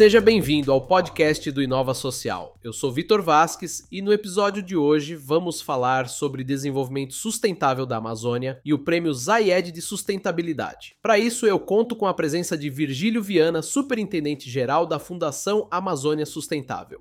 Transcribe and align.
Seja 0.00 0.18
bem-vindo 0.18 0.72
ao 0.72 0.80
podcast 0.80 1.50
do 1.50 1.62
Inova 1.62 1.92
Social. 1.92 2.56
Eu 2.64 2.72
sou 2.72 2.90
Vitor 2.90 3.20
Vasques 3.20 3.86
e 3.92 4.00
no 4.00 4.14
episódio 4.14 4.62
de 4.62 4.74
hoje 4.74 5.14
vamos 5.14 5.60
falar 5.60 6.08
sobre 6.08 6.42
desenvolvimento 6.42 7.12
sustentável 7.12 7.84
da 7.84 7.98
Amazônia 7.98 8.62
e 8.64 8.72
o 8.72 8.78
prêmio 8.78 9.12
Zayed 9.12 9.70
de 9.70 9.82
sustentabilidade. 9.82 10.96
Para 11.02 11.18
isso, 11.18 11.46
eu 11.46 11.60
conto 11.60 11.94
com 11.94 12.06
a 12.06 12.14
presença 12.14 12.56
de 12.56 12.70
Virgílio 12.70 13.22
Viana, 13.22 13.60
superintendente 13.60 14.48
geral 14.48 14.86
da 14.86 14.98
Fundação 14.98 15.68
Amazônia 15.70 16.24
Sustentável. 16.24 16.98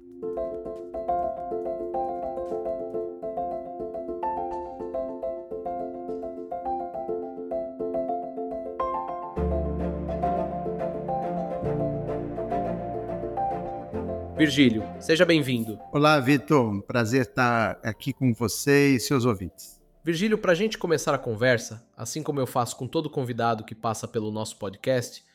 Virgílio, 14.40 14.86
seja 15.02 15.26
bem-vindo. 15.26 15.78
Olá, 15.92 16.18
Vitor. 16.18 16.82
Prazer 16.84 17.24
estar 17.24 17.78
aqui 17.84 18.14
com 18.14 18.34
você 18.34 18.96
e 18.96 19.00
seus 19.00 19.26
ouvintes. 19.26 19.82
Virgílio, 20.02 20.38
para 20.38 20.54
a 20.54 20.56
gente 20.56 20.78
começar 20.78 21.14
a 21.14 21.18
conversa, 21.18 21.86
assim 21.98 22.24
como 22.24 22.40
eu 22.40 22.48
faço 22.48 22.78
com 22.78 22.88
todo 22.88 23.10
convidado 23.10 23.66
que 23.66 23.76
passa 23.76 24.08
pelo 24.08 24.32
nosso 24.32 24.58
podcast, 24.58 25.26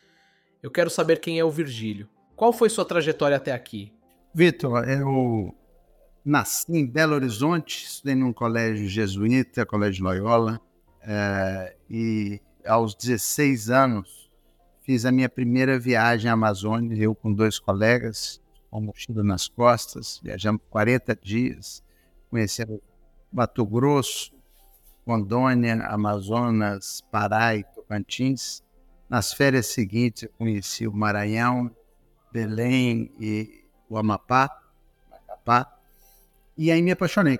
eu 0.62 0.70
quero 0.70 0.88
saber 0.88 1.20
quem 1.20 1.38
é 1.38 1.44
o 1.44 1.50
Virgílio. 1.50 2.08
Qual 2.34 2.50
foi 2.50 2.70
sua 2.70 2.86
trajetória 2.86 3.36
até 3.36 3.52
aqui? 3.52 3.92
Vitor, 4.32 4.88
eu 4.88 5.54
nasci 6.24 6.72
em 6.72 6.86
Belo 6.86 7.14
Horizonte, 7.14 7.84
estudei 7.84 8.14
num 8.14 8.32
colégio 8.32 8.88
jesuíta, 8.88 9.66
Colégio 9.66 10.02
Loyola, 10.02 10.58
é, 11.02 11.76
e 11.90 12.40
aos 12.64 12.94
16 12.94 13.68
anos 13.68 14.30
fiz 14.80 15.04
a 15.04 15.12
minha 15.12 15.28
primeira 15.28 15.78
viagem 15.78 16.30
à 16.30 16.32
Amazônia, 16.32 16.96
eu 16.96 17.14
com 17.14 17.30
dois 17.30 17.58
colegas, 17.58 18.42
com 18.74 18.80
mochila 18.80 19.22
nas 19.22 19.46
costas, 19.46 20.18
viajamos 20.20 20.60
40 20.68 21.14
dias, 21.22 21.80
conhecemos 22.28 22.80
Mato 23.32 23.64
Grosso, 23.64 24.34
Rondônia, 25.06 25.74
Amazonas, 25.86 27.00
Pará 27.08 27.54
e 27.54 27.62
Tocantins. 27.62 28.64
Nas 29.08 29.32
férias 29.32 29.66
seguintes, 29.66 30.24
eu 30.24 30.30
conheci 30.30 30.88
o 30.88 30.92
Maranhão, 30.92 31.70
Belém 32.32 33.12
e 33.20 33.64
o 33.88 33.96
Amapá, 33.96 34.50
Macapá, 35.08 35.72
e 36.58 36.72
aí 36.72 36.82
me 36.82 36.90
apaixonei 36.90 37.38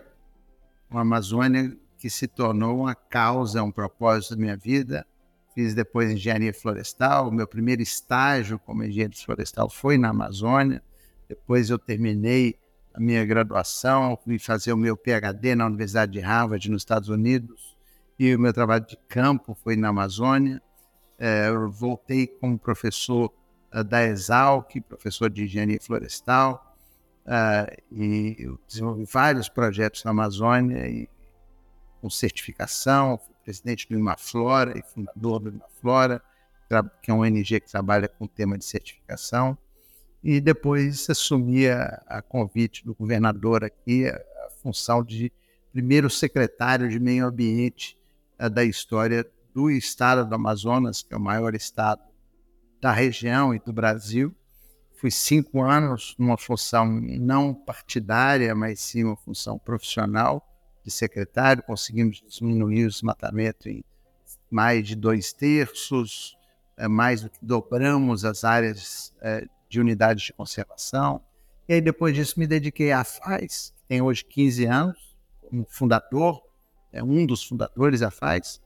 a 0.89 1.01
Amazônia, 1.01 1.77
que 1.99 2.09
se 2.09 2.29
tornou 2.29 2.79
uma 2.79 2.95
causa, 2.95 3.61
um 3.61 3.73
propósito 3.73 4.37
da 4.37 4.41
minha 4.41 4.57
vida. 4.57 5.05
Fiz 5.53 5.75
depois 5.75 6.13
engenharia 6.13 6.55
florestal, 6.55 7.33
meu 7.33 7.49
primeiro 7.49 7.83
estágio 7.83 8.57
como 8.57 8.85
engenheiro 8.85 9.17
florestal 9.17 9.69
foi 9.69 9.99
na 9.99 10.11
Amazônia. 10.11 10.81
Depois 11.29 11.71
eu 11.71 11.79
terminei 11.79 12.59
a 12.93 13.01
minha 13.01 13.25
graduação, 13.25 14.17
fui 14.23 14.39
fazer 14.39 14.73
o 14.73 14.77
meu 14.77 14.97
PhD 14.97 15.55
na 15.55 15.67
Universidade 15.67 16.13
de 16.13 16.21
Harvard, 16.21 16.71
nos 16.71 16.83
Estados 16.83 17.09
Unidos, 17.09 17.77
e 18.19 18.35
o 18.35 18.39
meu 18.39 18.53
trabalho 18.53 18.87
de 18.87 18.97
campo 19.09 19.57
foi 19.65 19.75
na 19.75 19.89
Amazônia. 19.89 20.63
É, 21.19 21.49
eu 21.49 21.71
voltei 21.71 22.29
como 22.29 22.57
professor 22.57 23.33
uh, 23.75 23.83
da 23.83 24.05
Exalc, 24.05 24.81
professor 24.89 25.29
de 25.29 25.45
engenharia 25.45 25.81
florestal, 25.81 26.77
uh, 27.27 27.83
e 27.91 28.37
eu 28.39 28.61
desenvolvi 28.69 29.05
vários 29.05 29.49
projetos 29.49 30.05
na 30.05 30.13
Amazônia, 30.13 30.87
e, 30.87 31.09
com 32.01 32.09
certificação, 32.09 33.19
fui 33.19 33.35
presidente 33.43 33.89
do 33.89 33.99
Imaflora 33.99 34.79
e 34.79 34.83
fundador 34.83 35.41
do 35.41 35.49
Imaflora, 35.51 36.23
que 37.03 37.11
é 37.11 37.15
uma 37.15 37.27
ONG 37.27 37.61
que 37.61 37.71
trabalha 37.71 38.09
com 38.09 38.25
o 38.25 38.29
tema 38.29 38.57
de 38.57 38.65
certificação 38.65 39.59
e 40.25 40.41
depois 40.41 41.11
assumia 41.11 42.03
a 42.07 42.23
convite 42.23 42.83
do 42.83 42.95
governador 42.95 43.63
aqui 43.63 44.09
a, 44.09 44.19
função 44.63 45.05
de 45.05 45.31
primeiro 45.71 46.09
secretário 46.09 46.89
de 46.89 46.99
meio 46.99 47.27
ambiente 47.27 47.99
eh, 48.39 48.49
da 48.49 48.65
história 48.65 49.31
do 49.55 49.71
estado 49.71 50.27
do 50.27 50.35
Amazonas, 50.35 51.03
que 51.03 51.13
é 51.13 51.17
o 51.19 51.21
maior 51.21 51.55
estado 51.55 52.01
da 52.81 52.91
região 52.91 53.55
e 53.55 53.59
do 53.59 53.71
Brasil. 53.71 54.35
Fui 54.95 55.11
cinco 55.11 55.61
anos 55.61 56.15
numa 56.19 56.39
função 56.39 56.87
não 56.87 57.53
partidária, 57.53 58.55
mas 58.55 58.81
sim 58.81 59.05
uma 59.05 59.17
função 59.17 59.59
profissional 59.59 60.43
de 60.83 60.91
secretário. 60.91 61.63
Conseguimos 61.63 62.25
diminuir 62.27 62.87
o 62.87 62.89
desmatamento 62.89 63.69
em 63.69 63.85
mais 64.51 64.89
de 64.89 64.97
dois 64.97 65.35
terços, 65.35 66.35
é, 66.79 66.89
mais 66.89 67.21
do 67.21 67.29
que 67.29 67.39
dobramos 67.43 68.25
as 68.25 68.45
áreas 68.45 69.13
é, 69.21 69.47
de 69.75 69.81
unidades 69.81 70.25
de 70.25 70.33
conservação. 70.33 71.21
E 71.69 71.75
aí, 71.75 71.81
depois 71.81 72.15
disso, 72.15 72.39
me 72.39 72.47
dediquei 72.47 72.93
à 72.93 73.03
FAES, 73.03 73.75
que 73.77 73.83
tem 73.89 74.01
hoje 74.01 74.25
15 74.25 74.65
anos, 74.67 75.17
como 75.41 75.67
fundador, 75.69 76.41
é 76.93 77.03
um 77.03 77.27
dos 77.27 77.43
fundadores 77.43 78.01
da 78.01 78.11
FAES, 78.11 78.63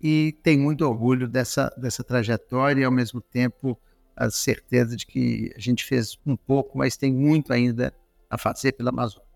e 0.00 0.36
tenho 0.42 0.62
muito 0.62 0.84
orgulho 0.86 1.26
dessa, 1.26 1.74
dessa 1.76 2.04
trajetória 2.04 2.82
e, 2.82 2.84
ao 2.84 2.92
mesmo 2.92 3.20
tempo, 3.20 3.80
a 4.14 4.30
certeza 4.30 4.94
de 4.94 5.06
que 5.06 5.50
a 5.56 5.58
gente 5.58 5.84
fez 5.84 6.18
um 6.26 6.36
pouco, 6.36 6.76
mas 6.76 6.96
tem 6.96 7.12
muito 7.12 7.52
ainda 7.52 7.94
a 8.28 8.36
fazer 8.36 8.72
pela 8.72 8.90
Amazônia. 8.90 9.26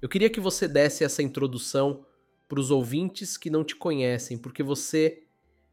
Eu 0.00 0.08
queria 0.08 0.30
que 0.30 0.40
você 0.40 0.68
desse 0.68 1.02
essa 1.02 1.22
introdução 1.22 2.06
para 2.48 2.60
os 2.60 2.70
ouvintes 2.70 3.36
que 3.36 3.50
não 3.50 3.64
te 3.64 3.74
conhecem, 3.74 4.38
porque 4.38 4.62
você 4.62 5.24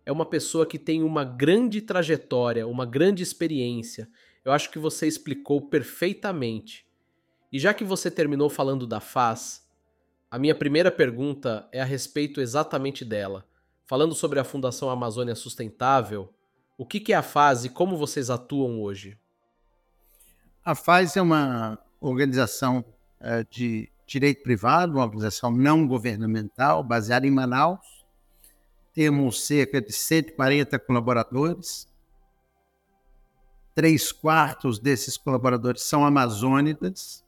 é 0.05 0.11
uma 0.11 0.25
pessoa 0.25 0.65
que 0.65 0.77
tem 0.77 1.01
uma 1.01 1.23
grande 1.23 1.81
trajetória, 1.81 2.67
uma 2.67 2.85
grande 2.85 3.23
experiência. 3.23 4.07
Eu 4.43 4.51
acho 4.51 4.69
que 4.69 4.77
você 4.77 5.07
explicou 5.07 5.61
perfeitamente. 5.61 6.85
E 7.51 7.57
já 7.57 7.73
que 7.73 7.83
você 7.83 8.11
terminou 8.11 8.49
falando 8.49 8.85
da 8.85 8.99
FAS, 8.99 9.67
a 10.29 10.37
minha 10.37 10.53
primeira 10.53 10.91
pergunta 10.91 11.67
é 11.71 11.81
a 11.81 11.85
respeito 11.85 12.39
exatamente 12.39 13.03
dela. 13.03 13.45
Falando 13.87 14.13
sobre 14.13 14.39
a 14.39 14.43
Fundação 14.43 14.89
Amazônia 14.89 15.35
Sustentável, 15.35 16.33
o 16.77 16.85
que 16.85 17.13
é 17.13 17.15
a 17.15 17.23
FAS 17.23 17.65
e 17.65 17.69
como 17.69 17.97
vocês 17.97 18.29
atuam 18.29 18.81
hoje? 18.81 19.17
A 20.63 20.75
FAS 20.75 21.15
é 21.15 21.21
uma 21.21 21.79
organização 22.01 22.83
eh, 23.19 23.45
de 23.49 23.89
direito 24.05 24.43
privado, 24.43 24.93
uma 24.93 25.03
organização 25.03 25.51
não 25.51 25.87
governamental, 25.87 26.83
baseada 26.83 27.25
em 27.25 27.31
Manaus, 27.31 27.79
temos 28.95 29.45
cerca 29.45 29.81
de 29.81 29.91
140 29.91 30.79
colaboradores. 30.79 31.85
Três 33.75 34.13
quartos 34.13 34.79
desses 34.79 35.17
colaboradores 35.17 35.83
são 35.83 36.05
amazônicas, 36.05 37.21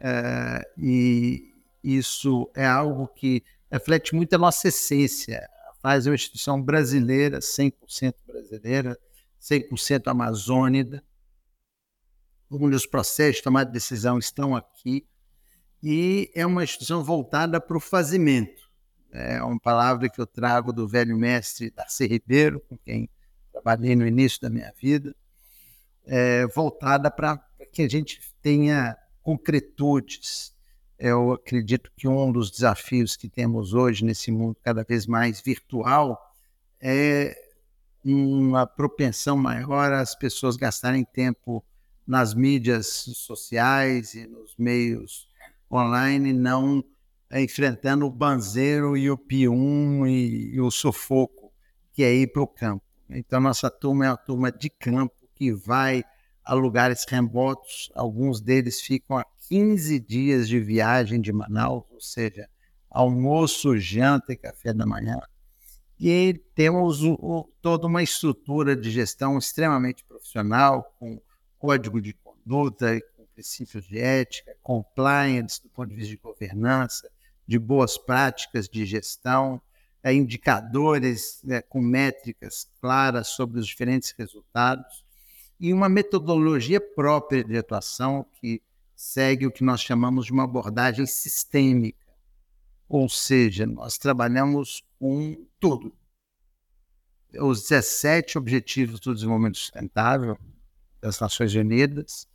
é, 0.00 0.68
e 0.76 1.54
isso 1.82 2.50
é 2.56 2.66
algo 2.66 3.06
que 3.06 3.44
reflete 3.70 4.16
muito 4.16 4.34
a 4.34 4.38
nossa 4.38 4.66
essência. 4.66 5.48
Faz 5.80 6.06
uma 6.06 6.16
instituição 6.16 6.60
brasileira, 6.60 7.38
100% 7.38 8.14
brasileira, 8.26 8.98
100% 9.40 10.08
amazônica, 10.08 11.04
onde 12.50 12.74
os 12.74 12.84
processos 12.84 13.36
de 13.36 13.42
tomada 13.44 13.66
de 13.66 13.74
decisão 13.74 14.18
estão 14.18 14.56
aqui, 14.56 15.06
e 15.80 16.32
é 16.34 16.44
uma 16.44 16.64
instituição 16.64 17.04
voltada 17.04 17.60
para 17.60 17.76
o 17.76 17.80
fazimento 17.80 18.63
é 19.14 19.40
uma 19.40 19.58
palavra 19.60 20.08
que 20.08 20.20
eu 20.20 20.26
trago 20.26 20.72
do 20.72 20.88
velho 20.88 21.16
mestre 21.16 21.70
Darcy 21.70 22.04
Ribeiro, 22.04 22.60
com 22.68 22.76
quem 22.76 23.08
trabalhei 23.52 23.94
no 23.94 24.04
início 24.04 24.40
da 24.40 24.50
minha 24.50 24.72
vida, 24.76 25.14
é, 26.04 26.44
voltada 26.48 27.08
para 27.10 27.38
que 27.72 27.82
a 27.82 27.88
gente 27.88 28.20
tenha 28.42 28.96
concretudes. 29.22 30.52
Eu 30.98 31.32
acredito 31.32 31.92
que 31.96 32.08
um 32.08 32.32
dos 32.32 32.50
desafios 32.50 33.16
que 33.16 33.28
temos 33.28 33.72
hoje 33.72 34.04
nesse 34.04 34.32
mundo 34.32 34.56
cada 34.60 34.82
vez 34.82 35.06
mais 35.06 35.40
virtual 35.40 36.20
é 36.80 37.36
uma 38.04 38.66
propensão 38.66 39.36
maior 39.36 39.92
às 39.92 40.14
pessoas 40.14 40.56
gastarem 40.56 41.04
tempo 41.04 41.64
nas 42.04 42.34
mídias 42.34 42.86
sociais 42.86 44.14
e 44.14 44.26
nos 44.26 44.54
meios 44.58 45.28
online, 45.70 46.32
não 46.32 46.84
enfrentando 47.42 48.06
o 48.06 48.10
banzeiro 48.10 48.96
e 48.96 49.10
o 49.10 49.18
pium 49.18 50.06
e, 50.06 50.54
e 50.54 50.60
o 50.60 50.70
sufoco, 50.70 51.52
que 51.92 52.02
é 52.02 52.14
ir 52.14 52.32
para 52.32 52.42
o 52.42 52.46
campo. 52.46 52.84
Então, 53.10 53.40
nossa 53.40 53.70
turma 53.70 54.06
é 54.06 54.10
uma 54.10 54.16
turma 54.16 54.52
de 54.52 54.70
campo 54.70 55.14
que 55.34 55.52
vai 55.52 56.04
a 56.44 56.54
lugares 56.54 57.04
remotos, 57.08 57.90
alguns 57.94 58.40
deles 58.40 58.80
ficam 58.80 59.16
a 59.16 59.24
15 59.48 59.98
dias 60.00 60.48
de 60.48 60.60
viagem 60.60 61.20
de 61.20 61.32
Manaus, 61.32 61.84
ou 61.90 62.00
seja, 62.00 62.48
almoço, 62.90 63.78
janta 63.78 64.32
e 64.32 64.36
café 64.36 64.72
da 64.72 64.86
manhã. 64.86 65.18
E 65.98 66.40
temos 66.54 67.02
o, 67.02 67.14
o, 67.14 67.50
toda 67.62 67.86
uma 67.86 68.02
estrutura 68.02 68.76
de 68.76 68.90
gestão 68.90 69.38
extremamente 69.38 70.04
profissional, 70.04 70.94
com 70.98 71.20
código 71.58 72.00
de 72.00 72.12
conduta, 72.12 73.00
com 73.16 73.24
princípios 73.34 73.86
de 73.86 73.98
ética, 73.98 74.54
compliance 74.62 75.62
do 75.62 75.70
ponto 75.70 75.88
de 75.88 75.96
vista 75.96 76.10
de 76.10 76.20
governança, 76.20 77.10
de 77.46 77.58
boas 77.58 77.98
práticas 77.98 78.68
de 78.68 78.84
gestão, 78.86 79.60
é, 80.02 80.12
indicadores 80.12 81.40
né, 81.42 81.62
com 81.62 81.80
métricas 81.80 82.68
claras 82.80 83.28
sobre 83.28 83.58
os 83.58 83.66
diferentes 83.66 84.14
resultados. 84.16 85.04
e 85.58 85.72
uma 85.72 85.88
metodologia 85.88 86.80
própria 86.80 87.44
de 87.44 87.56
atuação 87.56 88.26
que 88.40 88.60
segue 88.94 89.46
o 89.46 89.52
que 89.52 89.62
nós 89.62 89.80
chamamos 89.80 90.26
de 90.26 90.32
uma 90.32 90.44
abordagem 90.44 91.06
sistêmica. 91.06 92.04
Ou 92.88 93.08
seja, 93.08 93.64
nós 93.64 93.96
trabalhamos 93.96 94.82
com 94.98 95.46
tudo. 95.58 95.96
Os 97.40 97.62
17 97.68 98.36
Objetivos 98.36 99.00
do 99.00 99.14
Desenvolvimento 99.14 99.58
Sustentável 99.58 100.38
das 101.00 101.20
Nações 101.20 101.54
Unidas, 101.54 102.26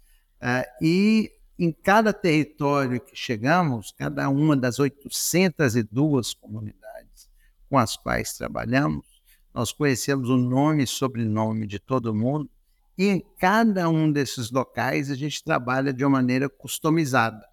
uh, 0.42 0.66
e 0.82 1.32
em 1.60 1.74
cada 1.74 2.14
território 2.14 3.02
que 3.02 3.14
chegamos, 3.14 3.92
cada 3.92 4.30
uma 4.30 4.56
das 4.56 4.80
802 4.80 6.34
comunidades 6.34 7.30
com 7.70 7.78
as 7.78 7.98
quais 7.98 8.34
trabalhamos, 8.34 9.06
nós 9.54 9.74
conhecemos 9.74 10.30
o 10.30 10.38
nome 10.38 10.84
e 10.84 10.88
sobrenome 10.88 11.68
de 11.68 11.78
todo 11.78 12.16
mundo, 12.16 12.50
e 12.98 13.08
em 13.08 13.26
cada 13.38 13.90
um 13.90 14.12
desses 14.12 14.50
locais 14.50 15.12
a 15.12 15.16
gente 15.16 15.44
trabalha 15.44 15.94
de 15.94 16.04
uma 16.04 16.12
maneira 16.12 16.50
customizada. 16.50 17.46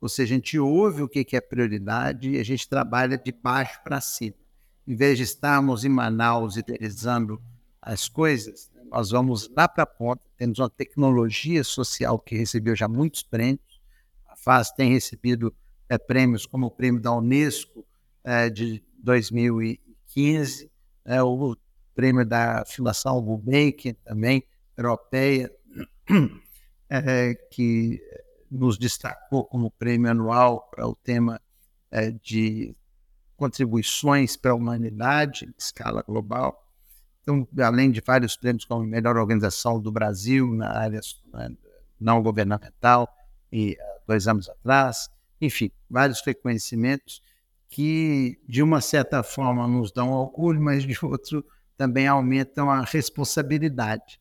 Ou 0.00 0.08
seja, 0.08 0.34
a 0.34 0.36
gente 0.36 0.58
ouve 0.58 1.02
o 1.02 1.08
que 1.08 1.36
é 1.36 1.40
prioridade 1.40 2.30
e 2.30 2.38
a 2.38 2.44
gente 2.44 2.68
trabalha 2.68 3.18
de 3.18 3.32
baixo 3.32 3.80
para 3.82 4.00
cima. 4.00 4.36
Em 4.86 4.94
vez 4.94 5.18
de 5.18 5.24
estarmos 5.24 5.84
em 5.84 5.88
Manaus 5.88 6.56
idealizando 6.56 7.40
as 7.82 8.08
coisas, 8.08 8.69
nós 8.90 9.10
vamos 9.10 9.48
lá 9.56 9.68
para 9.68 9.84
a 9.84 9.86
ponta, 9.86 10.22
temos 10.36 10.58
uma 10.58 10.68
tecnologia 10.68 11.62
social 11.62 12.18
que 12.18 12.36
recebeu 12.36 12.74
já 12.74 12.88
muitos 12.88 13.22
prêmios. 13.22 13.80
A 14.26 14.34
FAS 14.34 14.72
tem 14.72 14.92
recebido 14.92 15.54
é, 15.88 15.96
prêmios 15.96 16.44
como 16.44 16.66
o 16.66 16.70
prêmio 16.70 17.00
da 17.00 17.14
Unesco 17.14 17.86
é, 18.24 18.50
de 18.50 18.82
2015, 18.98 20.70
é, 21.04 21.22
o 21.22 21.56
prêmio 21.94 22.26
da 22.26 22.64
Fundação 22.66 23.20
Gulbenkian 23.22 23.94
também, 24.04 24.42
europeia, 24.76 25.54
é, 26.90 27.34
que 27.50 28.02
nos 28.50 28.76
destacou 28.76 29.44
como 29.44 29.70
prêmio 29.70 30.10
anual 30.10 30.68
para 30.70 30.86
o 30.88 30.96
tema 30.96 31.40
é, 31.92 32.10
de 32.10 32.74
contribuições 33.36 34.36
para 34.36 34.50
a 34.50 34.54
humanidade 34.54 35.44
em 35.44 35.54
escala 35.56 36.02
global. 36.02 36.69
Então, 37.30 37.66
além 37.66 37.90
de 37.90 38.00
vários 38.00 38.36
prêmios 38.36 38.64
como 38.64 38.84
melhor 38.84 39.16
organização 39.16 39.80
do 39.80 39.92
Brasil 39.92 40.52
na 40.52 40.70
área 40.70 41.00
né, 41.32 41.50
não 41.98 42.22
governamental, 42.22 43.08
e 43.52 43.76
dois 44.06 44.28
anos 44.28 44.48
atrás, 44.48 45.08
enfim, 45.40 45.70
vários 45.88 46.20
reconhecimentos 46.24 47.22
que, 47.68 48.38
de 48.48 48.62
uma 48.62 48.80
certa 48.80 49.22
forma, 49.22 49.66
nos 49.66 49.92
dão 49.92 50.10
orgulho, 50.10 50.60
mas 50.60 50.84
de 50.84 50.96
outro 51.04 51.44
também 51.76 52.06
aumentam 52.06 52.70
a 52.70 52.82
responsabilidade 52.82 54.20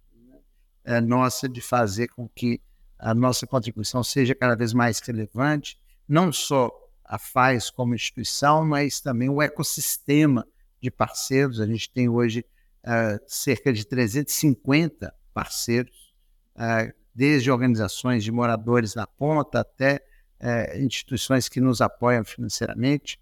né, 0.86 1.02
nossa 1.02 1.50
de 1.50 1.62
fazer 1.62 2.08
com 2.10 2.28
que 2.30 2.62
a 2.98 3.14
nossa 3.14 3.48
contribuição 3.48 4.04
seja 4.04 4.36
cada 4.36 4.56
vez 4.56 4.74
mais 4.74 5.00
relevante, 5.00 5.80
não 6.08 6.32
só 6.32 6.72
a 7.04 7.18
FAZ 7.18 7.70
como 7.70 7.96
instituição, 7.96 8.66
mas 8.66 9.00
também 9.00 9.30
o 9.30 9.42
ecossistema 9.42 10.46
de 10.82 10.92
parceiros. 10.92 11.60
A 11.60 11.66
gente 11.66 11.90
tem 11.90 12.08
hoje 12.08 12.46
uh, 12.86 13.20
cerca 13.28 13.72
de 13.72 13.86
350 13.86 15.14
parceiros, 15.34 16.14
uh, 16.56 16.94
desde 17.14 17.52
organizações 17.52 18.24
de 18.24 18.32
moradores 18.32 18.96
na 18.96 19.06
ponta 19.06 19.60
até 19.62 20.02
uh, 20.42 20.80
instituições 20.80 21.50
que 21.50 21.60
nos 21.60 21.82
apoiam 21.82 22.24
financeiramente, 22.24 23.20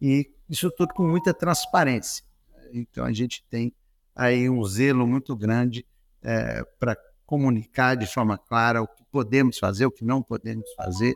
e 0.00 0.30
isso 0.48 0.70
tudo 0.70 0.92
com 0.94 1.06
muita 1.06 1.32
transparência. 1.32 2.24
Então 2.72 3.04
a 3.04 3.12
gente 3.12 3.44
tem 3.48 3.72
aí 4.14 4.48
um 4.48 4.62
zelo 4.64 5.06
muito 5.06 5.34
grande 5.36 5.86
para 6.78 6.96
comunicar 7.26 7.96
de 7.96 8.06
forma 8.06 8.38
clara 8.38 8.82
o 8.82 8.88
que 8.88 9.04
podemos 9.04 9.58
fazer, 9.58 9.84
o 9.86 9.90
que 9.90 10.04
não 10.04 10.22
podemos 10.22 10.66
fazer, 10.74 11.12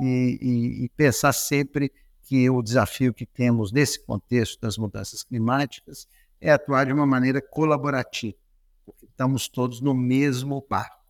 e, 0.00 0.38
e, 0.40 0.84
e 0.84 0.88
pensar 0.90 1.32
sempre 1.32 1.90
que 2.22 2.48
o 2.48 2.62
desafio 2.62 3.12
que 3.12 3.26
temos 3.26 3.72
nesse 3.72 4.04
contexto 4.04 4.60
das 4.60 4.78
mudanças 4.78 5.22
climáticas 5.22 6.06
é 6.40 6.50
atuar 6.50 6.86
de 6.86 6.92
uma 6.92 7.06
maneira 7.06 7.40
colaborativa, 7.40 8.36
porque 8.84 9.06
estamos 9.06 9.48
todos 9.48 9.80
no 9.80 9.94
mesmo 9.94 10.64
barco. 10.68 11.04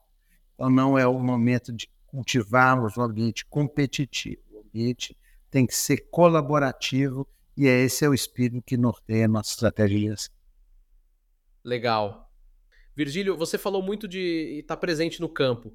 Então, 0.55 0.69
não 0.69 0.99
é 0.99 1.07
o 1.07 1.19
momento 1.19 1.73
de 1.73 1.89
cultivarmos 2.07 2.99
um 2.99 3.03
ambiente 3.03 3.47
competitivo. 3.47 4.43
O 4.53 4.61
ambiente 4.61 5.17
tem 5.51 5.67
que 5.67 5.75
ser 5.75 6.09
colaborativo 6.11 7.27
e 7.57 7.67
é 7.69 7.81
esse 7.81 8.05
é 8.05 8.09
o 8.09 8.15
espírito 8.15 8.63
que 8.63 8.77
norteia 8.77 9.29
nossas 9.29 9.53
estratégias. 9.53 10.31
Legal. 11.65 12.31
Virgílio, 12.97 13.37
você 13.37 13.57
falou 13.57 13.83
muito 13.83 14.09
de 14.09 14.59
estar 14.61 14.77
presente 14.77 15.21
no 15.21 15.29
campo. 15.29 15.73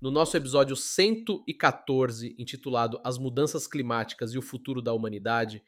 No 0.00 0.10
nosso 0.10 0.36
episódio 0.36 0.76
114, 0.76 2.36
intitulado 2.38 3.00
As 3.02 3.18
Mudanças 3.18 3.66
Climáticas 3.66 4.32
e 4.32 4.38
o 4.38 4.42
Futuro 4.42 4.80
da 4.80 4.92
Humanidade, 4.92 5.62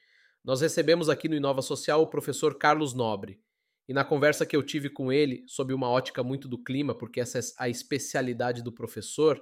nós 0.44 0.60
recebemos 0.60 1.08
aqui 1.08 1.28
no 1.28 1.34
Inova 1.34 1.62
Social 1.62 2.02
o 2.02 2.06
professor 2.06 2.56
Carlos 2.56 2.94
Nobre. 2.94 3.40
E 3.88 3.92
na 3.92 4.04
conversa 4.04 4.46
que 4.46 4.56
eu 4.56 4.62
tive 4.62 4.88
com 4.88 5.12
ele, 5.12 5.44
sob 5.46 5.74
uma 5.74 5.88
ótica 5.88 6.22
muito 6.22 6.48
do 6.48 6.62
clima, 6.62 6.96
porque 6.96 7.20
essa 7.20 7.38
é 7.38 7.42
a 7.58 7.68
especialidade 7.68 8.62
do 8.62 8.72
professor, 8.72 9.40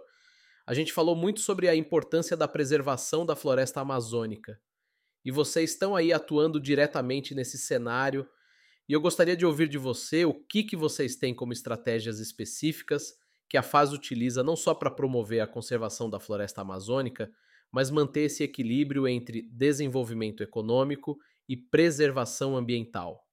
a 0.66 0.74
gente 0.74 0.92
falou 0.92 1.14
muito 1.14 1.40
sobre 1.40 1.68
a 1.68 1.76
importância 1.76 2.36
da 2.36 2.48
preservação 2.48 3.24
da 3.24 3.36
floresta 3.36 3.80
amazônica. 3.80 4.60
E 5.24 5.30
vocês 5.30 5.70
estão 5.70 5.94
aí 5.94 6.12
atuando 6.12 6.60
diretamente 6.60 7.34
nesse 7.34 7.58
cenário, 7.58 8.28
e 8.88 8.92
eu 8.92 9.00
gostaria 9.00 9.36
de 9.36 9.44
ouvir 9.44 9.68
de 9.68 9.76
você 9.76 10.24
o 10.24 10.32
que, 10.32 10.62
que 10.62 10.76
vocês 10.76 11.14
têm 11.14 11.34
como 11.34 11.52
estratégias 11.52 12.18
específicas 12.18 13.14
que 13.48 13.56
a 13.56 13.62
FAS 13.62 13.92
utiliza 13.92 14.42
não 14.42 14.56
só 14.56 14.74
para 14.74 14.90
promover 14.90 15.40
a 15.40 15.46
conservação 15.46 16.08
da 16.08 16.20
floresta 16.20 16.60
amazônica, 16.60 17.30
mas 17.72 17.90
manter 17.90 18.22
esse 18.22 18.42
equilíbrio 18.42 19.06
entre 19.06 19.42
desenvolvimento 19.50 20.42
econômico 20.42 21.18
e 21.48 21.56
preservação 21.56 22.56
ambiental? 22.56 23.24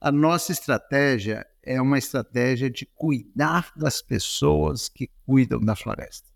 A 0.00 0.10
nossa 0.10 0.52
estratégia 0.52 1.46
é 1.62 1.80
uma 1.80 1.98
estratégia 1.98 2.70
de 2.70 2.86
cuidar 2.86 3.70
das 3.76 4.00
pessoas 4.00 4.88
que 4.88 5.10
cuidam 5.26 5.60
da 5.60 5.76
floresta. 5.76 6.28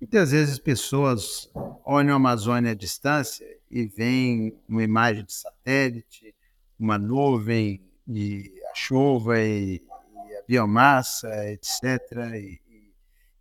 Muitas 0.00 0.30
vezes 0.30 0.58
pessoas 0.58 1.50
olham 1.84 2.12
a 2.12 2.16
Amazônia 2.16 2.72
à 2.72 2.74
distância 2.74 3.46
e 3.70 3.86
veem 3.86 4.56
uma 4.68 4.82
imagem 4.82 5.24
de 5.24 5.32
satélite, 5.32 6.34
uma 6.78 6.98
nuvem 6.98 7.80
e 8.08 8.52
a 8.70 8.74
chuva 8.74 9.40
e, 9.40 9.76
e 9.76 10.36
a 10.36 10.42
biomassa, 10.46 11.28
etc. 11.50 12.00
E, 12.34 12.60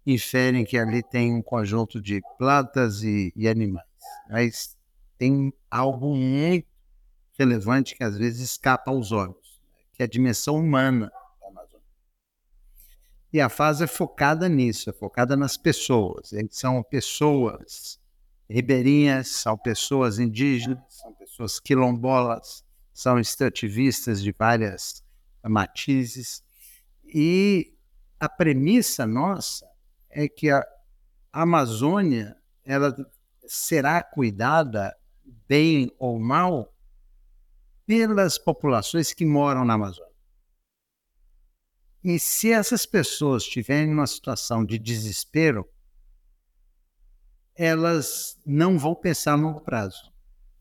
inferem 0.05 0.65
que 0.65 0.77
ali 0.77 1.03
tem 1.03 1.33
um 1.33 1.41
conjunto 1.41 2.01
de 2.01 2.21
plantas 2.37 3.03
e, 3.03 3.31
e 3.35 3.47
animais. 3.47 3.85
Mas 4.29 4.77
tem 5.17 5.53
algo 5.69 6.15
muito 6.15 6.67
relevante 7.37 7.95
que 7.95 8.03
às 8.03 8.17
vezes 8.17 8.41
escapa 8.41 8.91
aos 8.91 9.11
olhos, 9.11 9.61
que 9.93 10.01
é 10.01 10.05
a 10.05 10.09
dimensão 10.09 10.55
humana 10.55 11.11
da 11.39 11.47
Amazônia. 11.47 11.85
E 13.31 13.39
a 13.39 13.49
fase 13.49 13.83
é 13.83 13.87
focada 13.87 14.49
nisso, 14.49 14.89
é 14.89 14.93
focada 14.93 15.37
nas 15.37 15.57
pessoas. 15.57 16.31
São 16.49 16.83
pessoas 16.83 17.99
ribeirinhas, 18.49 19.29
são 19.29 19.57
pessoas 19.57 20.19
indígenas, 20.19 20.79
são 20.89 21.13
pessoas 21.13 21.59
quilombolas, 21.59 22.65
são 22.93 23.19
extrativistas 23.19 24.21
de 24.21 24.31
várias 24.37 25.03
matizes. 25.43 26.43
E 27.03 27.73
a 28.19 28.27
premissa 28.27 29.07
nossa 29.07 29.70
é 30.11 30.27
que 30.27 30.49
a 30.49 30.65
Amazônia 31.31 32.37
ela 32.63 32.95
será 33.45 34.03
cuidada 34.03 34.95
bem 35.47 35.91
ou 35.97 36.19
mal 36.19 36.73
pelas 37.85 38.37
populações 38.37 39.13
que 39.13 39.25
moram 39.25 39.65
na 39.65 39.73
Amazônia. 39.73 40.11
E 42.03 42.19
se 42.19 42.51
essas 42.51 42.85
pessoas 42.85 43.43
estiverem 43.43 43.87
numa 43.87 44.07
situação 44.07 44.65
de 44.65 44.79
desespero, 44.79 45.69
elas 47.55 48.39
não 48.45 48.79
vão 48.79 48.95
pensar 48.95 49.35
longo 49.35 49.61
prazo, 49.61 50.11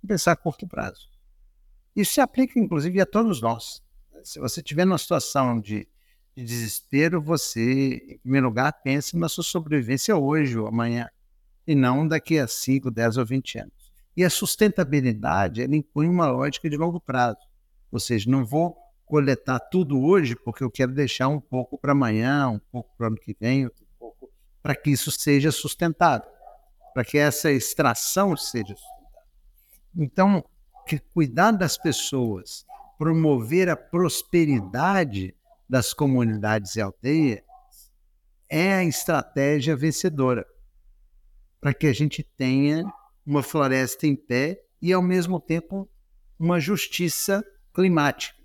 vão 0.02 0.08
pensar 0.08 0.32
a 0.32 0.36
curto 0.36 0.66
prazo. 0.66 1.08
Isso 1.96 2.14
se 2.14 2.20
aplica, 2.20 2.58
inclusive, 2.58 3.00
a 3.00 3.06
todos 3.06 3.40
nós. 3.40 3.82
Se 4.22 4.38
você 4.38 4.60
estiver 4.60 4.84
numa 4.84 4.98
situação 4.98 5.60
de 5.60 5.88
de 6.36 6.44
desespero, 6.44 7.20
você, 7.20 8.02
em 8.08 8.18
primeiro 8.18 8.46
lugar, 8.46 8.72
pense 8.82 9.16
na 9.16 9.28
sua 9.28 9.44
sobrevivência 9.44 10.16
hoje 10.16 10.58
ou 10.58 10.66
amanhã, 10.66 11.08
e 11.66 11.74
não 11.74 12.06
daqui 12.06 12.38
a 12.38 12.46
5, 12.46 12.90
10 12.90 13.16
ou 13.16 13.26
20 13.26 13.58
anos. 13.58 13.92
E 14.16 14.24
a 14.24 14.30
sustentabilidade, 14.30 15.62
ela 15.62 15.76
impõe 15.76 16.08
uma 16.08 16.26
lógica 16.26 16.68
de 16.68 16.76
longo 16.76 17.00
prazo. 17.00 17.38
Ou 17.90 17.98
seja, 17.98 18.30
não 18.30 18.44
vou 18.44 18.76
coletar 19.06 19.58
tudo 19.58 20.00
hoje 20.00 20.36
porque 20.36 20.62
eu 20.62 20.70
quero 20.70 20.92
deixar 20.92 21.28
um 21.28 21.40
pouco 21.40 21.76
para 21.76 21.92
amanhã, 21.92 22.48
um 22.48 22.60
pouco 22.70 22.90
para 22.96 23.04
o 23.04 23.06
ano 23.08 23.16
que 23.16 23.36
vem, 23.38 23.66
um 23.66 23.70
pouco 23.98 24.30
para 24.62 24.74
que 24.74 24.90
isso 24.90 25.10
seja 25.10 25.50
sustentável, 25.50 26.28
para 26.94 27.04
que 27.04 27.18
essa 27.18 27.50
extração 27.50 28.36
seja 28.36 28.74
sustentável. 28.74 29.28
Então, 29.96 30.44
cuidar 31.12 31.52
das 31.52 31.76
pessoas, 31.76 32.64
promover 32.98 33.68
a 33.68 33.76
prosperidade 33.76 35.34
das 35.70 35.94
comunidades 35.94 36.74
e 36.74 36.80
aldeias 36.80 37.44
é 38.48 38.74
a 38.74 38.84
estratégia 38.84 39.76
vencedora 39.76 40.44
para 41.60 41.72
que 41.72 41.86
a 41.86 41.92
gente 41.92 42.24
tenha 42.36 42.84
uma 43.24 43.40
floresta 43.40 44.04
em 44.04 44.16
pé 44.16 44.60
e, 44.82 44.92
ao 44.92 45.00
mesmo 45.00 45.38
tempo, 45.38 45.88
uma 46.36 46.58
justiça 46.58 47.44
climática. 47.72 48.36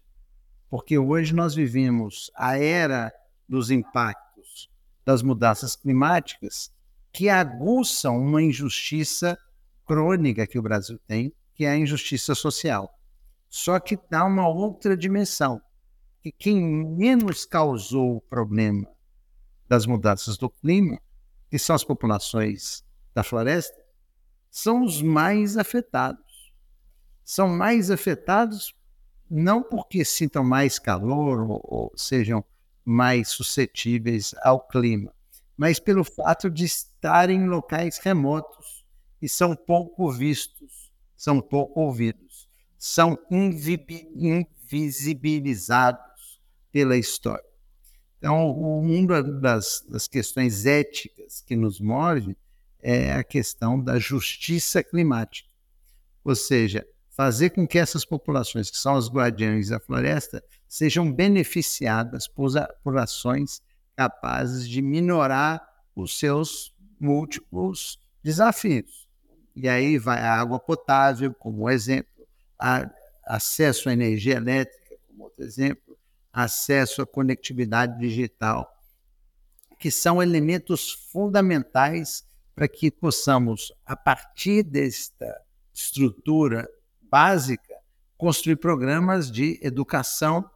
Porque 0.69 0.99
hoje 0.99 1.33
nós 1.33 1.55
vivemos 1.55 2.29
a 2.35 2.59
era 2.59 3.11
dos 3.49 3.71
impactos 3.71 4.69
das 5.03 5.23
mudanças 5.23 5.75
climáticas 5.75 6.71
que 7.11 7.27
aguçam 7.27 8.19
uma 8.21 8.43
injustiça 8.43 9.35
crônica 9.83 10.45
que 10.45 10.59
o 10.59 10.61
Brasil 10.61 10.99
tem, 11.07 11.33
que 11.55 11.65
é 11.65 11.69
a 11.71 11.77
injustiça 11.77 12.35
social. 12.35 12.93
Só 13.49 13.79
que 13.79 13.97
dá 14.11 14.25
uma 14.25 14.47
outra 14.47 14.95
dimensão, 14.95 15.59
que 16.25 16.31
quem 16.31 16.59
menos 16.59 17.45
causou 17.45 18.17
o 18.17 18.21
problema 18.21 18.87
das 19.69 19.85
mudanças 19.85 20.37
do 20.37 20.49
clima, 20.49 20.99
que 21.51 21.59
são 21.59 21.75
as 21.75 21.83
populações 21.83 22.83
da 23.13 23.23
floresta, 23.23 23.79
são 24.49 24.83
os 24.83 25.03
mais 25.03 25.55
afetados. 25.55 26.51
São 27.23 27.47
mais 27.47 27.91
afetados 27.91 28.73
não 29.29 29.61
porque 29.61 30.03
sintam 30.03 30.43
mais 30.43 30.79
calor 30.79 31.47
ou, 31.47 31.61
ou 31.63 31.93
sejam 31.95 32.43
mais 32.83 33.29
suscetíveis 33.29 34.33
ao 34.41 34.59
clima, 34.59 35.13
mas 35.55 35.79
pelo 35.79 36.03
fato 36.03 36.49
de 36.49 36.65
estarem 36.65 37.41
em 37.41 37.47
locais 37.47 37.99
remotos 37.99 38.83
e 39.21 39.29
são 39.29 39.55
pouco 39.55 40.11
vistos, 40.11 40.91
são 41.15 41.39
pouco 41.39 41.81
ouvidos, 41.81 42.49
são 42.79 43.15
invisibilizados 43.29 46.14
pela 46.75 46.97
história. 46.97 47.45
Então, 48.17 48.51
uma 48.51 49.23
das, 49.23 49.81
das 49.87 50.09
questões 50.09 50.65
éticas 50.65 51.39
que 51.39 51.55
nos 51.55 51.79
move 51.79 52.35
é 52.81 53.13
a 53.13 53.23
questão 53.23 53.81
da 53.81 53.97
justiça 53.97 54.83
climática. 54.83 55.47
Ou 56.21 56.35
seja, 56.35 56.85
fazer 57.11 57.51
com 57.51 57.65
que 57.65 57.79
essas 57.79 58.03
populações, 58.03 58.69
que 58.69 58.75
são 58.75 58.95
os 58.95 59.09
guardiães 59.09 59.69
da 59.69 59.79
floresta, 59.79 60.43
sejam 60.67 61.09
beneficiadas 61.09 62.27
por, 62.27 62.51
por 62.83 62.97
ações 62.97 63.61
capazes 63.95 64.67
de 64.67 64.81
minorar 64.81 65.65
os 65.95 66.19
seus 66.19 66.75
múltiplos 66.99 67.97
desafios. 68.21 69.07
E 69.55 69.69
aí 69.69 69.97
vai 69.97 70.19
a 70.19 70.41
água 70.41 70.59
potável, 70.59 71.33
como 71.35 71.69
exemplo, 71.69 72.27
acesso 73.25 73.87
à 73.87 73.93
energia 73.93 74.35
elétrica, 74.35 74.97
como 75.07 75.23
outro 75.23 75.41
exemplo, 75.41 75.84
acesso 76.35 77.01
à 77.01 77.07
conectividade 77.07 77.97
digital, 77.97 78.69
que 79.79 79.89
são 79.89 80.21
elementos 80.21 80.91
fundamentais 80.91 82.27
para 82.53 82.67
que 82.67 82.91
possamos, 82.91 83.71
a 83.85 83.95
partir 83.95 84.63
desta 84.63 85.41
estrutura 85.73 86.69
básica, 87.03 87.73
construir 88.17 88.57
programas 88.57 89.31
de 89.31 89.57
educação, 89.61 90.49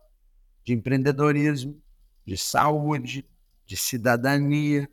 de 0.65 0.73
empreendedorismo, 0.73 1.81
de 2.25 2.37
saúde, 2.37 3.25
de 3.65 3.77
cidadania, 3.77 4.89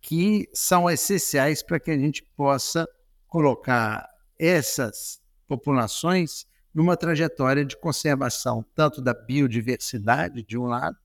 que 0.00 0.48
são 0.52 0.90
essenciais 0.90 1.62
para 1.62 1.78
que 1.78 1.92
a 1.92 1.98
gente 1.98 2.24
possa 2.36 2.88
colocar 3.28 4.08
essas 4.36 5.22
populações 5.46 6.44
numa 6.74 6.96
trajetória 6.96 7.64
de 7.64 7.76
conservação 7.76 8.64
tanto 8.74 9.00
da 9.00 9.12
biodiversidade, 9.12 10.42
de 10.42 10.56
um 10.56 10.64
lado, 10.64 10.96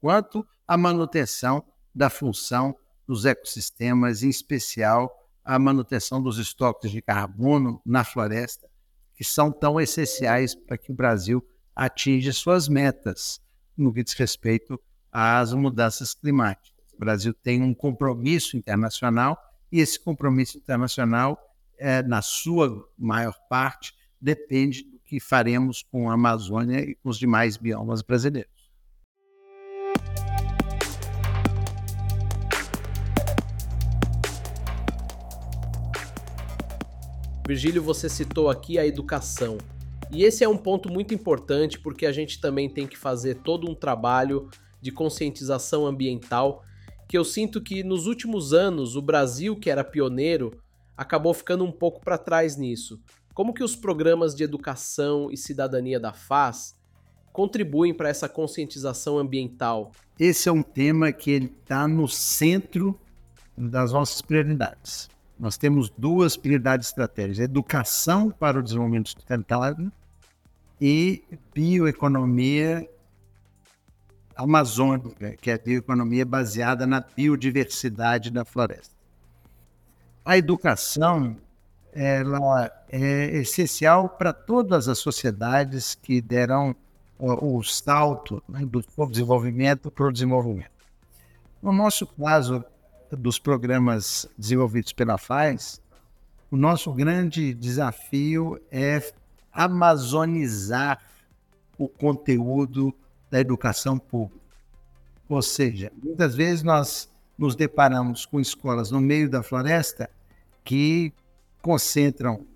quanto 0.00 0.46
a 0.66 0.76
manutenção 0.76 1.64
da 1.94 2.10
função 2.10 2.76
dos 3.06 3.24
ecossistemas, 3.24 4.22
em 4.22 4.28
especial 4.28 5.10
a 5.44 5.58
manutenção 5.58 6.22
dos 6.22 6.38
estoques 6.38 6.90
de 6.90 7.02
carbono 7.02 7.80
na 7.84 8.02
floresta, 8.02 8.68
que 9.14 9.22
são 9.22 9.52
tão 9.52 9.80
essenciais 9.80 10.54
para 10.54 10.78
que 10.78 10.90
o 10.90 10.94
Brasil 10.94 11.46
atinja 11.76 12.32
suas 12.32 12.68
metas 12.68 13.40
no 13.76 13.92
que 13.92 14.02
diz 14.02 14.14
respeito 14.14 14.80
às 15.12 15.52
mudanças 15.52 16.14
climáticas. 16.14 16.72
O 16.94 16.98
Brasil 16.98 17.34
tem 17.34 17.62
um 17.62 17.74
compromisso 17.74 18.56
internacional 18.56 19.38
e 19.70 19.80
esse 19.80 19.98
compromisso 19.98 20.56
internacional, 20.56 21.38
é, 21.76 22.02
na 22.02 22.22
sua 22.22 22.88
maior 22.96 23.36
parte, 23.48 23.94
depende 24.20 24.84
que 25.04 25.20
faremos 25.20 25.82
com 25.82 26.10
a 26.10 26.14
Amazônia 26.14 26.80
e 26.80 26.94
com 26.94 27.08
os 27.08 27.18
demais 27.18 27.56
biomas 27.56 28.02
brasileiros. 28.02 28.52
Virgílio, 37.46 37.82
você 37.82 38.08
citou 38.08 38.48
aqui 38.48 38.78
a 38.78 38.86
educação. 38.86 39.58
E 40.10 40.24
esse 40.24 40.42
é 40.42 40.48
um 40.48 40.56
ponto 40.56 40.90
muito 40.90 41.12
importante 41.12 41.78
porque 41.78 42.06
a 42.06 42.12
gente 42.12 42.40
também 42.40 42.70
tem 42.70 42.86
que 42.86 42.96
fazer 42.96 43.36
todo 43.36 43.70
um 43.70 43.74
trabalho 43.74 44.48
de 44.80 44.90
conscientização 44.90 45.86
ambiental 45.86 46.64
que 47.08 47.18
eu 47.18 47.24
sinto 47.24 47.60
que 47.60 47.82
nos 47.82 48.06
últimos 48.06 48.52
anos 48.52 48.96
o 48.96 49.02
Brasil, 49.02 49.56
que 49.56 49.68
era 49.68 49.84
pioneiro, 49.84 50.58
acabou 50.96 51.34
ficando 51.34 51.64
um 51.64 51.72
pouco 51.72 52.00
para 52.00 52.18
trás 52.18 52.56
nisso. 52.56 53.00
Como 53.34 53.52
que 53.52 53.64
os 53.64 53.76
programas 53.76 54.34
de 54.34 54.44
educação 54.44 55.30
e 55.30 55.36
cidadania 55.36 56.00
da 56.00 56.12
FAS 56.12 56.74
contribuem 57.32 57.92
para 57.92 58.08
essa 58.08 58.28
conscientização 58.28 59.18
ambiental? 59.18 59.90
Esse 60.18 60.48
é 60.48 60.52
um 60.52 60.62
tema 60.62 61.12
que 61.12 61.32
está 61.32 61.86
no 61.86 62.08
centro 62.08 62.98
das 63.58 63.92
nossas 63.92 64.22
prioridades 64.22 65.08
nós 65.38 65.56
temos 65.56 65.90
duas 65.90 66.36
prioridades 66.36 66.88
estratégicas: 66.88 67.38
educação 67.40 68.30
para 68.30 68.58
o 68.58 68.62
desenvolvimento 68.62 69.10
sustentável 69.10 69.90
e 70.80 71.24
bioeconomia 71.52 72.88
amazônica, 74.36 75.36
que 75.36 75.50
é 75.50 75.54
a 75.54 75.58
bioeconomia 75.58 76.24
baseada 76.24 76.86
na 76.86 77.00
biodiversidade 77.00 78.30
da 78.30 78.44
floresta. 78.44 78.94
A 80.24 80.36
educação 80.36 81.36
ela 81.94 82.70
é 82.88 83.36
essencial 83.36 84.08
para 84.08 84.32
todas 84.32 84.88
as 84.88 84.98
sociedades 84.98 85.94
que 85.94 86.20
deram 86.20 86.74
o, 87.18 87.58
o 87.58 87.62
salto 87.62 88.42
né, 88.48 88.66
do 88.66 88.82
desenvolvimento 89.08 89.90
para 89.90 90.06
o 90.06 90.12
desenvolvimento. 90.12 90.70
No 91.62 91.72
nosso 91.72 92.06
caso, 92.06 92.64
dos 93.10 93.38
programas 93.38 94.28
desenvolvidos 94.36 94.92
pela 94.92 95.16
FAES, 95.16 95.80
o 96.50 96.56
nosso 96.56 96.92
grande 96.92 97.54
desafio 97.54 98.60
é 98.70 99.00
amazonizar 99.52 101.00
o 101.78 101.88
conteúdo 101.88 102.94
da 103.30 103.40
educação 103.40 103.98
pública. 103.98 104.44
Ou 105.28 105.42
seja, 105.42 105.92
muitas 106.02 106.34
vezes 106.34 106.62
nós 106.62 107.08
nos 107.38 107.56
deparamos 107.56 108.26
com 108.26 108.40
escolas 108.40 108.90
no 108.90 109.00
meio 109.00 109.28
da 109.28 109.42
floresta 109.42 110.10
que 110.62 111.12
concentram 111.64 112.46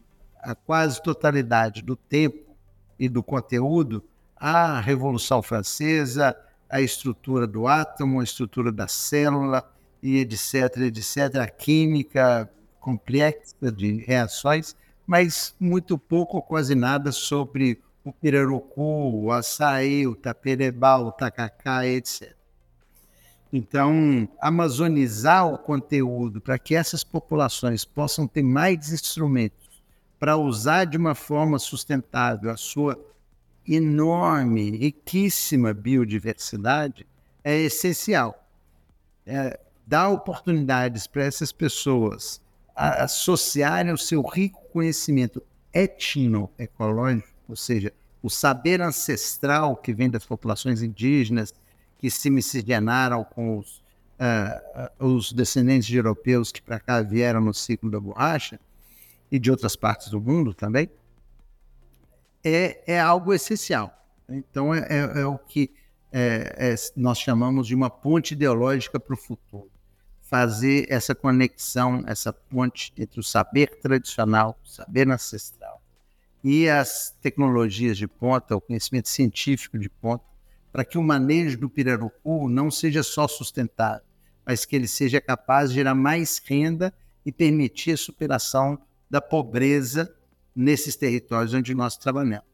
a 0.43 0.55
quase 0.55 1.03
totalidade 1.03 1.81
do 1.81 1.97
tempo 1.97 2.55
e 2.99 3.09
do 3.09 3.23
conteúdo 3.23 4.05
à 4.37 4.79
Revolução 4.81 5.43
Francesa, 5.43 6.37
a 6.69 6.83
estrutura 6.83 7.47
do 7.47 7.67
átomo, 7.67 8.21
a 8.21 8.25
estrutura 8.25 8.71
da 8.71 8.87
célula, 8.87 9.67
e 10.03 10.19
etc, 10.19 10.77
etc, 10.83 11.37
a 11.37 11.49
química 11.49 12.51
complexa 12.79 13.73
de 13.73 14.05
reações, 14.05 14.77
mas 15.07 15.57
muito 15.59 15.97
pouco 15.97 16.37
ou 16.37 16.43
quase 16.43 16.75
nada 16.75 17.11
sobre 17.11 17.81
o 18.05 18.13
pirarucu, 18.13 19.25
o 19.25 19.33
açaí, 19.33 20.07
o 20.07 20.15
taperebá, 20.15 20.99
o 20.99 21.11
tacacá, 21.11 21.87
etc. 21.87 22.38
Então, 23.53 24.29
amazonizar 24.41 25.47
o 25.47 25.59
conteúdo 25.59 26.41
para 26.41 26.59
que 26.59 26.75
essas 26.75 27.03
populações 27.03 27.85
possam 27.85 28.27
ter 28.27 28.43
mais 28.43 28.93
instrumentos 28.93 29.83
para 30.19 30.37
usar 30.37 30.85
de 30.85 30.99
uma 30.99 31.15
forma 31.15 31.59
sustentável 31.59 32.51
a 32.51 32.57
sua 32.57 32.99
enorme, 33.67 34.71
riquíssima 34.71 35.73
biodiversidade 35.73 37.07
é 37.43 37.57
essencial. 37.57 38.47
É, 39.25 39.59
dar 39.87 40.09
oportunidades 40.11 41.07
para 41.07 41.25
essas 41.25 41.53
pessoas 41.53 42.41
associarem 42.75 43.93
o 43.93 43.99
seu 43.99 44.23
rico 44.23 44.63
conhecimento 44.73 45.43
etnoecológico, 45.73 47.29
ou 47.49 47.57
seja, 47.57 47.93
o 48.23 48.29
saber 48.29 48.81
ancestral 48.81 49.77
que 49.77 49.93
vem 49.93 50.11
das 50.11 50.25
populações 50.25 50.83
indígenas 50.83 51.53
que 51.99 52.11
se 52.11 52.31
miscigenaram 52.31 53.25
com 53.25 53.59
os, 53.59 53.83
uh, 54.19 55.05
os 55.05 55.33
descendentes 55.33 55.87
de 55.87 55.97
europeus 55.97 56.53
que 56.53 56.63
para 56.63 56.79
cá 56.79 57.03
vieram 57.03 57.41
no 57.41 57.53
ciclo 57.53 57.91
da 57.91 58.01
borracha 58.01 58.59
e 59.31 59.39
de 59.39 59.51
outras 59.51 59.77
partes 59.77 60.09
do 60.09 60.21
mundo 60.21 60.55
também, 60.55 60.89
é, 62.43 62.95
é 62.95 63.01
algo 63.01 63.35
essencial. 63.35 63.93
Então, 64.29 64.75
é, 64.75 64.87
é, 64.89 65.21
é 65.21 65.27
o 65.27 65.37
que 65.37 65.71
é, 66.11 66.55
é, 66.57 66.75
nós 66.97 67.19
chamamos 67.19 67.67
de 67.67 67.75
uma 67.75 67.91
ponte 67.91 68.33
ideológica 68.33 68.99
para 68.99 69.15
o 69.15 69.17
futuro. 69.17 69.71
Fazer 70.23 70.87
essa 70.89 71.15
conexão, 71.15 72.05
essa 72.07 72.33
ponte 72.33 72.93
entre 72.97 73.19
o 73.19 73.23
saber 73.23 73.79
tradicional, 73.81 74.59
o 74.63 74.69
saber 74.69 75.11
ancestral 75.11 75.79
e 76.43 76.69
as 76.69 77.15
tecnologias 77.21 77.97
de 77.97 78.07
ponta, 78.07 78.57
o 78.57 78.61
conhecimento 78.61 79.09
científico 79.09 79.79
de 79.79 79.89
ponta, 79.89 80.25
para 80.73 80.85
que 80.85 80.99
o 80.99 81.03
manejo 81.03 81.59
do 81.59 81.71
pirarucu 81.71 82.49
não 82.49 82.71
seja 82.71 83.03
só 83.03 83.27
sustentável, 83.27 84.05
mas 84.45 84.65
que 84.65 84.77
ele 84.77 84.89
seja 84.89 85.21
capaz 85.21 85.71
de 85.71 85.77
gerar 85.77 85.95
mais 85.95 86.41
renda 86.45 86.93
e 87.25 87.33
permitir 87.33 87.93
a 87.93 87.97
superação 87.97 88.79
da 89.11 89.21
pobreza 89.21 90.15
nesses 90.55 90.97
territórios 90.97 91.55
onde 91.55 91.75
nós 91.75 91.97
trabalhamos. 91.97 92.47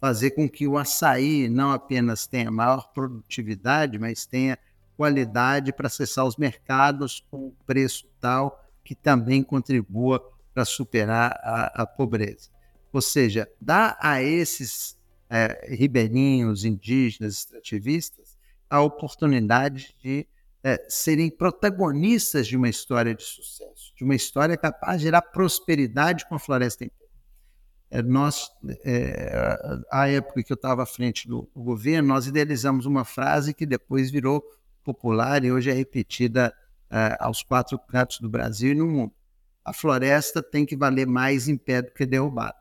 Fazer 0.00 0.30
com 0.30 0.48
que 0.48 0.66
o 0.66 0.78
açaí 0.78 1.48
não 1.48 1.72
apenas 1.72 2.26
tenha 2.26 2.50
maior 2.50 2.92
produtividade, 2.92 3.98
mas 3.98 4.26
tenha 4.26 4.58
qualidade 4.96 5.72
para 5.72 5.86
acessar 5.86 6.26
os 6.26 6.36
mercados 6.36 7.24
com 7.30 7.52
preço 7.64 8.06
tal 8.20 8.64
que 8.84 8.94
também 8.94 9.42
contribua 9.42 10.20
para 10.52 10.64
superar 10.64 11.38
a, 11.42 11.82
a 11.82 11.86
pobreza. 11.86 12.50
Ou 12.92 13.00
seja, 13.00 13.48
dá 13.60 13.96
a 14.00 14.22
esses 14.22 14.97
é, 15.30 15.74
ribeirinhos, 15.74 16.64
indígenas, 16.64 17.34
extrativistas, 17.34 18.36
a 18.68 18.80
oportunidade 18.80 19.94
de 20.02 20.26
é, 20.62 20.84
serem 20.88 21.30
protagonistas 21.30 22.46
de 22.46 22.56
uma 22.56 22.68
história 22.68 23.14
de 23.14 23.22
sucesso, 23.22 23.94
de 23.96 24.04
uma 24.04 24.14
história 24.14 24.56
capaz 24.56 24.98
de 24.98 25.04
gerar 25.04 25.22
prosperidade 25.22 26.26
com 26.28 26.34
a 26.34 26.38
floresta 26.38 26.84
inteira. 26.84 26.98
É, 27.90 28.02
nós, 28.02 28.50
é, 28.84 29.80
a 29.90 30.08
época 30.08 30.42
que 30.42 30.52
eu 30.52 30.56
estava 30.56 30.82
à 30.82 30.86
frente 30.86 31.26
do, 31.26 31.48
do, 31.54 31.62
governo, 31.62 32.08
nós 32.08 32.26
idealizamos 32.26 32.84
uma 32.84 33.04
frase 33.04 33.54
que 33.54 33.64
depois 33.64 34.10
virou 34.10 34.44
popular 34.84 35.42
e 35.44 35.52
hoje 35.52 35.70
é 35.70 35.72
repetida 35.72 36.54
é, 36.90 37.16
aos 37.18 37.42
quatro 37.42 37.78
cantos 37.78 38.20
do 38.20 38.28
Brasil 38.28 38.72
e 38.72 38.74
no 38.74 38.86
mundo. 38.86 39.12
A 39.64 39.72
floresta 39.72 40.42
tem 40.42 40.66
que 40.66 40.76
valer 40.76 41.06
mais 41.06 41.48
em 41.48 41.56
pé 41.56 41.80
do 41.80 41.90
que 41.92 42.04
derrubada. 42.04 42.56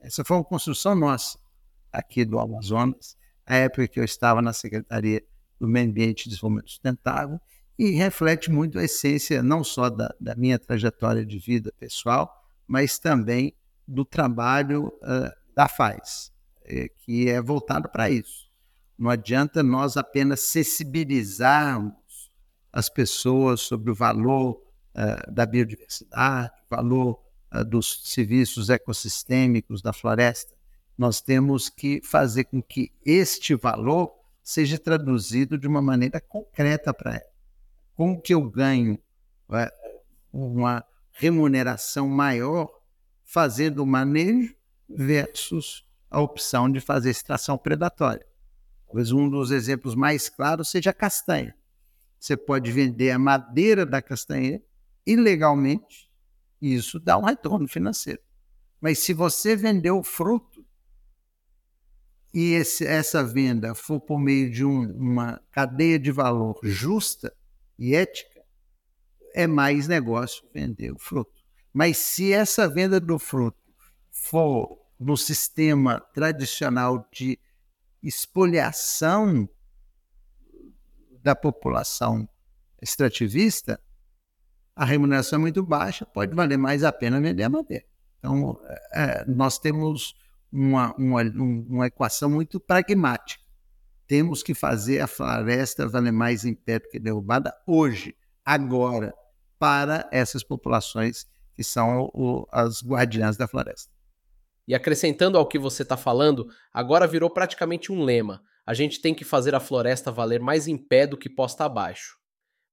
Essa 0.00 0.24
foi 0.24 0.36
uma 0.36 0.44
construção 0.44 0.94
nossa 0.94 1.38
aqui 1.98 2.24
do 2.24 2.38
Amazonas, 2.38 3.16
a 3.44 3.56
época 3.56 3.88
que 3.88 3.98
eu 3.98 4.04
estava 4.04 4.40
na 4.40 4.52
Secretaria 4.52 5.22
do 5.58 5.66
Meio 5.66 5.88
Ambiente 5.88 6.26
e 6.26 6.28
Desenvolvimento 6.28 6.70
Sustentável, 6.70 7.40
e 7.78 7.90
reflete 7.90 8.50
muito 8.50 8.78
a 8.78 8.84
essência 8.84 9.42
não 9.42 9.62
só 9.62 9.88
da, 9.88 10.14
da 10.20 10.34
minha 10.34 10.58
trajetória 10.58 11.24
de 11.24 11.38
vida 11.38 11.72
pessoal, 11.78 12.44
mas 12.66 12.98
também 12.98 13.54
do 13.86 14.04
trabalho 14.04 14.88
uh, 14.88 15.30
da 15.54 15.68
FAES, 15.68 16.32
eh, 16.64 16.88
que 16.98 17.28
é 17.28 17.40
voltado 17.40 17.88
para 17.88 18.10
isso. 18.10 18.48
Não 18.98 19.10
adianta 19.10 19.62
nós 19.62 19.96
apenas 19.96 20.40
sensibilizarmos 20.40 22.30
as 22.72 22.88
pessoas 22.88 23.60
sobre 23.60 23.90
o 23.90 23.94
valor 23.94 24.60
uh, 24.94 25.32
da 25.32 25.46
biodiversidade, 25.46 26.52
o 26.70 26.76
valor 26.76 27.20
uh, 27.54 27.64
dos 27.64 28.02
serviços 28.04 28.68
ecossistêmicos 28.68 29.80
da 29.80 29.92
floresta, 29.92 30.57
nós 30.98 31.20
temos 31.20 31.68
que 31.68 32.02
fazer 32.02 32.44
com 32.44 32.60
que 32.60 32.92
este 33.06 33.54
valor 33.54 34.12
seja 34.42 34.76
traduzido 34.76 35.56
de 35.56 35.68
uma 35.68 35.80
maneira 35.80 36.20
concreta 36.20 36.92
para 36.92 37.14
ela. 37.14 37.30
Como 37.94 38.20
que 38.20 38.34
eu 38.34 38.42
ganho 38.50 38.98
é, 39.52 39.72
uma 40.32 40.84
remuneração 41.12 42.08
maior 42.08 42.68
fazendo 43.24 43.82
o 43.82 43.86
manejo 43.86 44.56
versus 44.88 45.86
a 46.10 46.20
opção 46.20 46.70
de 46.70 46.80
fazer 46.80 47.10
extração 47.10 47.56
predatória? 47.56 48.26
Talvez 48.86 49.12
um 49.12 49.28
dos 49.28 49.52
exemplos 49.52 49.94
mais 49.94 50.28
claros 50.28 50.70
seja 50.70 50.90
a 50.90 50.94
castanha. 50.94 51.54
Você 52.18 52.36
pode 52.36 52.72
vender 52.72 53.12
a 53.12 53.18
madeira 53.18 53.86
da 53.86 54.02
castanha 54.02 54.60
ilegalmente 55.06 56.10
e 56.60 56.74
isso 56.74 56.98
dá 56.98 57.16
um 57.16 57.24
retorno 57.24 57.68
financeiro. 57.68 58.20
Mas 58.80 58.98
se 59.00 59.12
você 59.12 59.54
vender 59.54 59.90
o 59.90 60.02
fruto, 60.02 60.57
e 62.32 62.52
esse, 62.52 62.86
essa 62.86 63.24
venda 63.24 63.74
for 63.74 64.00
por 64.00 64.18
meio 64.18 64.50
de 64.50 64.64
um, 64.64 64.90
uma 64.92 65.40
cadeia 65.50 65.98
de 65.98 66.12
valor 66.12 66.58
justa 66.62 67.34
e 67.78 67.94
ética, 67.94 68.42
é 69.34 69.46
mais 69.46 69.88
negócio 69.88 70.44
vender 70.52 70.92
o 70.92 70.98
fruto. 70.98 71.32
Mas 71.72 71.96
se 71.96 72.32
essa 72.32 72.68
venda 72.68 73.00
do 73.00 73.18
fruto 73.18 73.58
for 74.10 74.78
no 74.98 75.16
sistema 75.16 76.00
tradicional 76.12 77.08
de 77.12 77.38
espoliação 78.02 79.48
da 81.22 81.34
população 81.34 82.28
extrativista, 82.80 83.80
a 84.74 84.84
remuneração 84.84 85.38
é 85.38 85.42
muito 85.42 85.62
baixa, 85.64 86.06
pode 86.06 86.34
valer 86.34 86.56
mais 86.56 86.84
a 86.84 86.92
pena 86.92 87.20
vender 87.20 87.42
a 87.42 87.48
madeira. 87.48 87.84
Então, 88.18 88.60
é, 88.92 89.24
nós 89.26 89.58
temos 89.58 90.14
uma, 90.52 90.94
uma, 90.96 91.22
uma 91.22 91.86
equação 91.86 92.30
muito 92.30 92.58
pragmática. 92.58 93.42
Temos 94.06 94.42
que 94.42 94.54
fazer 94.54 95.00
a 95.00 95.06
floresta 95.06 95.86
valer 95.86 96.12
mais 96.12 96.44
em 96.44 96.54
pé 96.54 96.78
do 96.78 96.88
que 96.88 96.98
derrubada 96.98 97.54
hoje, 97.66 98.16
agora, 98.44 99.14
para 99.58 100.08
essas 100.10 100.42
populações 100.42 101.26
que 101.54 101.62
são 101.62 102.10
o, 102.14 102.46
as 102.50 102.82
guardiãs 102.82 103.36
da 103.36 103.48
floresta. 103.48 103.92
E 104.66 104.74
acrescentando 104.74 105.36
ao 105.36 105.46
que 105.46 105.58
você 105.58 105.82
está 105.82 105.96
falando, 105.96 106.48
agora 106.72 107.06
virou 107.06 107.28
praticamente 107.28 107.90
um 107.90 108.02
lema. 108.02 108.42
A 108.64 108.74
gente 108.74 109.00
tem 109.00 109.14
que 109.14 109.24
fazer 109.24 109.54
a 109.54 109.60
floresta 109.60 110.12
valer 110.12 110.40
mais 110.40 110.68
em 110.68 110.76
pé 110.76 111.06
do 111.06 111.16
que 111.16 111.28
posta 111.28 111.64
abaixo. 111.64 112.18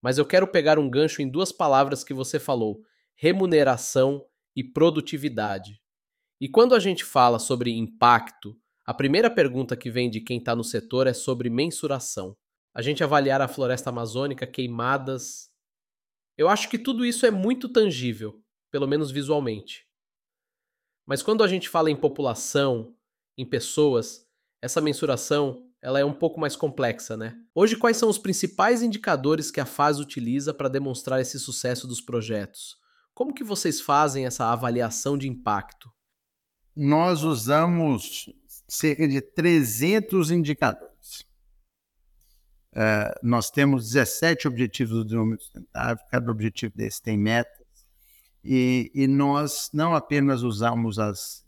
Mas 0.01 0.17
eu 0.17 0.25
quero 0.25 0.45
pegar 0.45 0.77
um 0.77 0.89
gancho 0.89 1.21
em 1.21 1.29
duas 1.29 1.51
palavras 1.51 2.03
que 2.03 2.13
você 2.13 2.37
falou: 2.37 2.81
remuneração 3.15 4.23
e 4.55 4.63
produtividade. 4.63 5.81
E 6.39 6.49
quando 6.49 6.75
a 6.75 6.79
gente 6.79 7.03
fala 7.03 7.39
sobre 7.39 7.71
impacto, 7.71 8.57
a 8.85 8.93
primeira 8.93 9.29
pergunta 9.29 9.75
que 9.75 9.89
vem 9.89 10.09
de 10.09 10.19
quem 10.19 10.37
está 10.37 10.55
no 10.55 10.63
setor 10.63 11.07
é 11.07 11.13
sobre 11.13 11.49
mensuração. 11.49 12.35
A 12.73 12.81
gente 12.81 13.03
avaliar 13.03 13.41
a 13.41 13.47
floresta 13.47 13.89
amazônica, 13.89 14.45
queimadas. 14.45 15.49
Eu 16.37 16.49
acho 16.49 16.69
que 16.69 16.77
tudo 16.77 17.05
isso 17.05 17.25
é 17.25 17.31
muito 17.31 17.69
tangível, 17.69 18.43
pelo 18.69 18.87
menos 18.87 19.11
visualmente. 19.11 19.87
Mas 21.05 21.23
quando 21.23 21.43
a 21.43 21.47
gente 21.47 21.69
fala 21.69 21.89
em 21.89 21.95
população, 21.95 22.95
em 23.37 23.45
pessoas, 23.45 24.27
essa 24.61 24.81
mensuração 24.81 25.65
ela 25.81 25.99
é 25.99 26.05
um 26.05 26.13
pouco 26.13 26.39
mais 26.39 26.55
complexa, 26.55 27.15
né? 27.15 27.37
Hoje, 27.53 27.77
quais 27.77 27.95
são 27.95 28.09
os 28.09 28.17
principais 28.17 28.81
indicadores 28.81 29.51
que 29.51 29.59
a 29.59 29.67
FAS 29.67 29.99
utiliza 29.99 30.51
para 30.51 30.67
demonstrar 30.67 31.21
esse 31.21 31.39
sucesso 31.39 31.87
dos 31.87 32.01
projetos? 32.01 32.75
Como 33.13 33.33
que 33.33 33.43
vocês 33.43 33.79
fazem 33.79 34.25
essa 34.25 34.51
avaliação 34.51 35.15
de 35.15 35.29
impacto? 35.29 35.94
Nós 36.75 37.23
usamos 37.23 38.29
cerca 38.67 39.07
de 39.07 39.21
300 39.21 40.31
indicadores. 40.31 41.25
Uh, 42.73 43.15
nós 43.23 43.49
temos 43.49 43.85
17 43.91 44.47
objetivos 44.47 44.97
do 44.97 45.05
desenvolvimento 45.05 45.43
sustentável, 45.43 46.03
cada 46.11 46.29
objetivo 46.29 46.73
desse 46.75 47.01
tem 47.01 47.17
metas, 47.17 47.65
e, 48.43 48.91
e 48.93 49.07
nós 49.07 49.69
não 49.73 49.95
apenas 49.95 50.43
usamos 50.43 50.99
as 50.99 51.45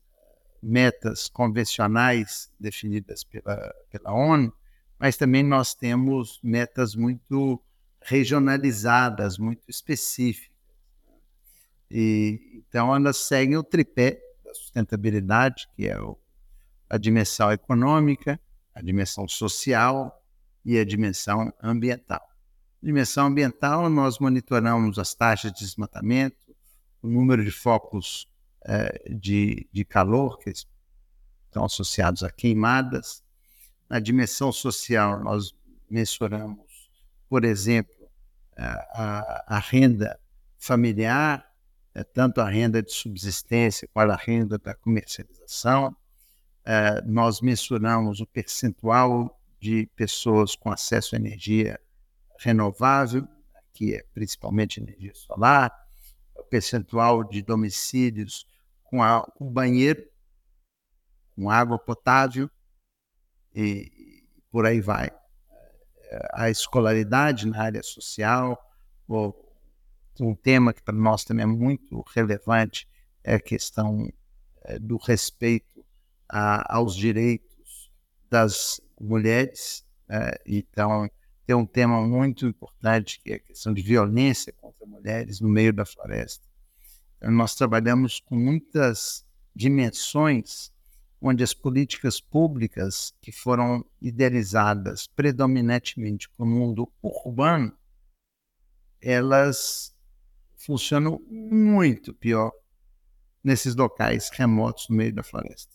metas 0.63 1.27
convencionais 1.27 2.49
definidas 2.59 3.23
pela, 3.23 3.75
pela 3.91 4.13
ONU, 4.13 4.53
mas 4.97 5.17
também 5.17 5.43
nós 5.43 5.75
temos 5.75 6.39
metas 6.41 6.95
muito 6.95 7.61
regionalizadas, 8.01 9.37
muito 9.37 9.69
específicas. 9.69 10.55
E, 11.91 12.63
então, 12.67 12.95
elas 12.95 13.17
seguem 13.17 13.57
o 13.57 13.63
tripé 13.63 14.19
sustentabilidade, 14.58 15.67
que 15.76 15.88
é 15.88 16.00
o, 16.00 16.17
a 16.89 16.98
dimensão 16.98 17.52
econômica, 17.52 18.39
a 18.74 18.82
dimensão 18.82 19.28
social 19.28 20.24
e 20.63 20.78
a 20.78 20.86
dimensão 20.86 21.52
ambiental. 21.62 22.22
Dimensão 22.82 23.28
ambiental, 23.28 23.89
nós 23.89 24.20
monitoramos 24.20 25.00
as 25.00 25.13
taxas 25.13 25.52
de 25.52 25.60
desmatamento, 25.60 26.38
o 27.02 27.08
número 27.08 27.43
de 27.43 27.52
focos 27.52 28.28
eh, 28.65 29.04
de, 29.10 29.67
de 29.72 29.86
calor 29.86 30.38
que 30.39 30.50
estão 30.50 31.65
associados 31.65 32.24
a 32.24 32.32
queimadas. 32.32 33.24
Na 33.89 34.00
dimensão 34.00 34.52
social, 34.52 35.24
nós 35.24 35.56
mensuramos, 35.89 36.89
por 37.30 37.46
exemplo, 37.46 37.96
a, 38.58 39.56
a 39.56 39.60
renda 39.60 40.20
familiar, 40.58 41.46
é, 41.97 42.03
tanto 42.03 42.39
a 42.39 42.47
renda 42.47 42.83
de 42.83 42.93
subsistência 42.93 43.89
quanto 43.91 44.12
a 44.12 44.15
renda 44.15 44.60
da 44.60 44.75
comercialização. 44.75 45.95
É, 46.63 47.01
nós 47.01 47.41
mensuramos 47.41 48.21
o 48.21 48.27
percentual 48.27 49.36
de 49.60 49.88
pessoas 49.95 50.55
com 50.55 50.71
acesso 50.71 51.15
à 51.15 51.17
energia 51.17 51.79
renovável, 52.39 53.27
que 53.73 53.95
é 53.95 54.03
principalmente 54.13 54.79
energia 54.79 55.13
solar, 55.15 55.71
o 56.36 56.43
percentual 56.43 57.23
de 57.23 57.41
domicílios 57.41 58.45
com, 58.83 58.99
com 59.36 59.51
banheiro, 59.51 60.07
com 61.36 61.49
água 61.49 61.79
potável 61.79 62.47
e 63.55 64.23
por 64.51 64.67
aí 64.67 64.79
vai. 64.81 65.10
a 66.33 66.47
escolaridade 66.51 67.47
na 67.47 67.60
área 67.60 67.81
social, 67.81 68.55
um 70.23 70.36
tema 70.36 70.73
que 70.73 70.82
para 70.82 70.95
nós 70.95 71.23
também 71.23 71.43
é 71.43 71.47
muito 71.47 72.03
relevante 72.15 72.88
é 73.23 73.36
a 73.36 73.39
questão 73.39 74.10
é, 74.63 74.80
do 74.80 74.97
respeito 74.97 75.86
a, 76.30 76.75
aos 76.75 76.95
direitos 76.95 77.91
das 78.30 78.80
mulheres. 78.99 79.86
É, 80.10 80.41
então, 80.45 81.10
tem 81.45 81.56
um 81.56 81.65
tema 81.65 82.01
muito 82.06 82.45
importante 82.45 83.19
que 83.21 83.34
é 83.34 83.36
a 83.36 83.39
questão 83.39 83.73
de 83.73 83.82
violência 83.82 84.53
contra 84.53 84.86
mulheres 84.86 85.39
no 85.41 85.49
meio 85.49 85.73
da 85.73 85.86
floresta. 85.86 86.45
Então, 87.17 87.32
nós 87.32 87.56
trabalhamos 87.56 88.19
com 88.19 88.36
muitas 88.36 89.25
dimensões 89.56 90.71
onde 91.19 91.43
as 91.43 91.53
políticas 91.53 92.21
públicas 92.21 93.13
que 93.21 93.32
foram 93.32 93.84
idealizadas 93.99 95.08
predominantemente 95.08 96.30
para 96.30 96.45
o 96.45 96.47
mundo 96.47 96.91
urbano, 97.01 97.75
elas 99.01 99.96
funcionam 100.58 101.22
muito 101.30 102.13
pior 102.13 102.52
nesses 103.43 103.76
locais 103.76 104.30
remotos 104.30 104.89
no 104.89 104.96
meio 104.98 105.13
da 105.13 105.24
floresta. 105.24 105.74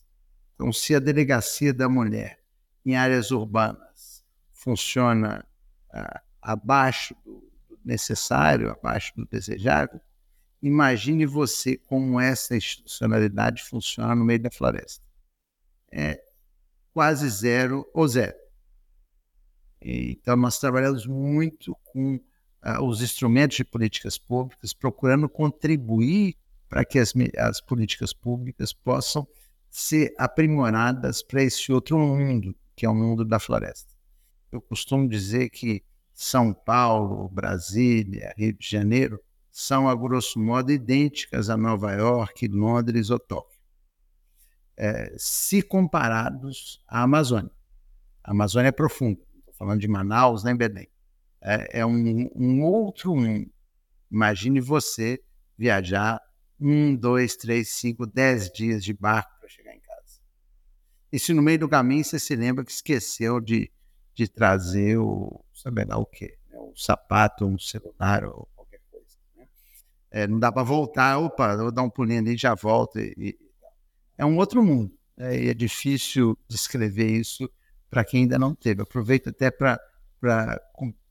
Então, 0.55 0.73
se 0.73 0.95
a 0.95 0.99
delegacia 0.99 1.73
da 1.73 1.89
mulher 1.89 2.43
em 2.85 2.95
áreas 2.97 3.31
urbanas 3.31 4.23
funciona 4.53 5.47
ah, 5.91 6.21
abaixo 6.43 7.15
do 7.25 7.43
necessário, 7.85 8.71
abaixo 8.71 9.13
do 9.17 9.25
desejável, 9.25 10.01
imagine 10.61 11.25
você 11.25 11.77
como 11.77 12.21
essa 12.21 12.55
institucionalidade 12.55 13.63
funciona 13.63 14.15
no 14.15 14.25
meio 14.25 14.43
da 14.43 14.51
floresta 14.51 15.03
é 15.93 16.19
quase 16.95 17.29
zero 17.29 17.89
ou 17.93 18.09
zero. 18.09 18.37
Então, 19.81 20.37
nós 20.37 20.59
trabalhamos 20.59 21.07
muito 21.07 21.77
com 21.93 22.19
uh, 22.65 22.83
os 22.83 23.03
instrumentos 23.03 23.57
de 23.57 23.65
políticas 23.65 24.19
públicas, 24.19 24.73
procurando 24.73 25.29
contribuir 25.29 26.37
para 26.69 26.85
que 26.85 26.99
as, 26.99 27.13
as 27.39 27.61
políticas 27.61 28.13
públicas 28.13 28.73
possam 28.73 29.27
ser 29.69 30.15
aprimoradas 30.19 31.23
para 31.23 31.43
esse 31.43 31.73
outro 31.73 31.99
mundo, 31.99 32.55
que 32.77 32.87
é 32.87 32.89
o 32.89 32.95
mundo 32.95 33.25
da 33.25 33.39
floresta. 33.39 33.93
Eu 34.51 34.61
costumo 34.61 35.09
dizer 35.09 35.49
que 35.51 35.83
São 36.13 36.53
Paulo, 36.53 37.29
Brasília, 37.29 38.35
Rio 38.37 38.53
de 38.53 38.69
Janeiro 38.69 39.19
são, 39.51 39.89
a 39.89 39.95
grosso 39.95 40.39
modo, 40.39 40.73
idênticas 40.73 41.51
a 41.51 41.57
Nova 41.57 41.93
York, 41.93 42.49
Londres 42.49 43.11
ou 43.11 43.19
Tóquio 43.19 43.53
é, 44.77 45.15
se 45.17 45.63
comparados 45.63 46.83
à 46.89 47.03
Amazônia. 47.03 47.51
A 48.25 48.33
Amazônia 48.33 48.69
é 48.69 48.73
profunda, 48.73 49.21
estou 49.39 49.55
falando 49.55 49.81
de 49.81 49.89
Manaus, 49.89 50.45
nem 50.45 50.57
Belém. 50.57 50.89
É, 51.43 51.81
é 51.81 51.87
um, 51.87 52.31
um, 52.37 52.63
outro 52.63 53.17
mundo. 53.17 53.51
Imagine 54.11 54.61
você 54.61 55.21
viajar 55.59 56.21
um, 56.61 56.95
dois, 56.95 57.35
três, 57.35 57.71
cinco, 57.71 58.07
dez 58.07 58.49
dias 58.51 58.85
de 58.85 58.93
barco 58.93 59.33
para 59.41 59.49
chegar 59.49 59.75
em 59.75 59.81
casa. 59.81 60.21
E 61.11 61.19
se 61.19 61.35
no 61.35 61.43
meio 61.43 61.59
do 61.59 61.69
caminho 61.69 62.05
você 62.05 62.19
se 62.19 62.37
lembra 62.37 62.65
que 62.65 62.71
esqueceu 62.71 63.41
de, 63.41 63.71
de 64.15 64.29
trazer 64.29 64.99
o, 64.99 65.45
sabe 65.53 65.85
lá 65.85 65.99
o 65.99 66.07
quê? 66.07 66.39
Né, 66.49 66.59
um 66.59 66.77
sapato, 66.77 67.45
um 67.45 67.59
celular 67.59 68.25
ou 68.25 68.49
qualquer 68.55 68.81
coisa. 68.89 69.17
Né? 69.37 69.49
É, 70.11 70.27
não 70.29 70.39
dá 70.39 70.53
para 70.53 70.63
voltar, 70.63 71.19
opa, 71.19 71.57
vou 71.57 71.73
dar 71.73 71.83
um 71.83 71.91
pulinho 71.91 72.21
ali 72.21 72.35
e 72.35 72.39
já 72.39 72.55
volto. 72.55 73.01
E, 73.01 73.37
é 74.17 74.25
um 74.25 74.37
outro 74.37 74.63
mundo. 74.63 74.97
Né? 75.17 75.43
E 75.43 75.49
é 75.49 75.55
difícil 75.55 76.39
descrever 76.47 77.11
isso 77.11 77.51
para 77.91 78.05
quem 78.05 78.23
ainda 78.23 78.39
não 78.39 78.55
teve. 78.55 78.83
Aproveito 78.83 79.31
até 79.31 79.51
para 79.51 79.81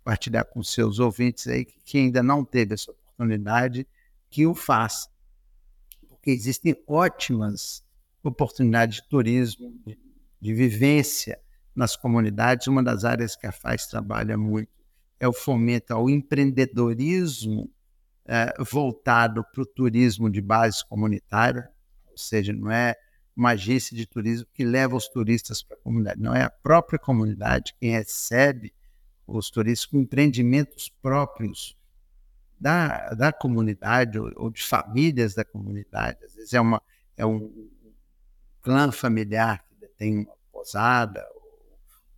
compartilhar 0.04 0.44
com 0.46 0.64
seus 0.64 1.00
ouvintes 1.00 1.48
aí 1.48 1.66
que 1.66 1.98
ainda 1.98 2.22
não 2.22 2.44
teve 2.44 2.74
essa 2.74 2.92
oportunidade, 2.92 3.88
que 4.30 4.46
o 4.46 4.54
faça. 4.54 5.10
Porque 6.08 6.32
existem 6.32 6.76
ótimas 6.88 7.84
oportunidades 8.24 8.98
de 8.98 9.10
turismo, 9.10 9.74
de, 9.86 9.98
de 10.40 10.54
vivência 10.54 11.40
nas 11.76 11.96
comunidades. 11.96 12.68
Uma 12.68 12.84
das 12.84 13.06
áreas 13.06 13.36
que 13.36 13.48
a 13.48 13.52
FAZ 13.52 13.88
trabalha 13.88 14.38
muito 14.38 14.72
é 15.20 15.28
o 15.28 15.34
fomento 15.34 15.94
ao 15.94 16.10
empreendedorismo 16.10 17.70
é, 18.26 18.54
voltado 18.64 19.44
para 19.52 19.62
o 19.62 19.66
turismo 19.66 20.30
de 20.30 20.42
base 20.42 20.86
comunitária 20.88 21.72
ou 22.12 22.18
seja, 22.18 22.54
não 22.54 22.70
é 22.70 22.96
uma 23.36 23.52
agência 23.52 23.96
de 23.96 24.06
turismo 24.06 24.46
que 24.54 24.64
leva 24.64 24.96
os 24.96 25.08
turistas 25.08 25.64
para 25.64 25.78
a 25.78 25.80
comunidade, 25.80 26.22
não 26.22 26.36
é 26.36 26.44
a 26.44 26.50
própria 26.50 27.00
comunidade 27.00 27.74
quem 27.80 27.92
recebe 27.92 28.74
os 29.38 29.50
turistas 29.50 29.86
com 29.86 30.00
empreendimentos 30.00 30.90
próprios 31.02 31.76
da, 32.60 33.10
da 33.10 33.34
comunidade 33.34 34.20
ou, 34.20 34.32
ou 34.36 34.50
de 34.52 34.64
famílias 34.64 35.34
da 35.34 35.44
comunidade. 35.44 36.24
Às 36.24 36.36
vezes 36.36 36.54
é, 36.54 36.62
uma, 36.62 36.82
é 37.18 37.26
um 37.26 37.70
clã 38.62 38.92
familiar 38.92 39.66
que 39.80 39.88
tem 39.98 40.20
uma 40.20 40.36
posada 40.52 41.26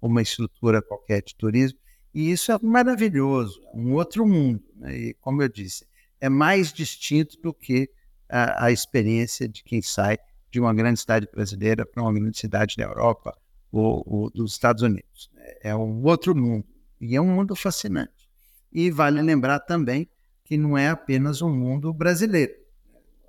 ou 0.01 0.09
uma 0.09 0.21
estrutura 0.21 0.81
qualquer 0.81 1.21
de 1.21 1.33
turismo. 1.35 1.79
E 2.13 2.31
isso 2.31 2.51
é 2.51 2.59
maravilhoso, 2.61 3.61
é 3.73 3.77
um 3.77 3.93
outro 3.93 4.27
mundo. 4.27 4.61
Né? 4.75 4.97
E, 4.97 5.13
como 5.15 5.41
eu 5.41 5.49
disse, 5.49 5.87
é 6.19 6.29
mais 6.29 6.71
distinto 6.71 7.39
do 7.41 7.53
que 7.53 7.89
a, 8.29 8.65
a 8.65 8.71
experiência 8.71 9.47
de 9.47 9.63
quem 9.63 9.81
sai 9.81 10.17
de 10.51 10.59
uma 10.59 10.73
grande 10.73 10.99
cidade 10.99 11.27
brasileira 11.31 11.85
para 11.85 12.03
uma 12.03 12.13
grande 12.13 12.37
cidade 12.37 12.75
da 12.77 12.83
Europa 12.83 13.35
ou, 13.71 14.03
ou, 14.05 14.29
dos 14.29 14.51
Estados 14.51 14.83
Unidos. 14.83 15.31
É 15.61 15.75
um 15.75 16.03
outro 16.03 16.35
mundo 16.35 16.65
e 17.03 17.17
é 17.17 17.21
um 17.21 17.35
mundo 17.35 17.53
fascinante. 17.53 18.29
E 18.71 18.89
vale 18.89 19.21
lembrar 19.21 19.59
também 19.59 20.09
que 20.45 20.57
não 20.57 20.77
é 20.77 20.87
apenas 20.87 21.41
um 21.41 21.53
mundo 21.53 21.93
brasileiro. 21.93 22.53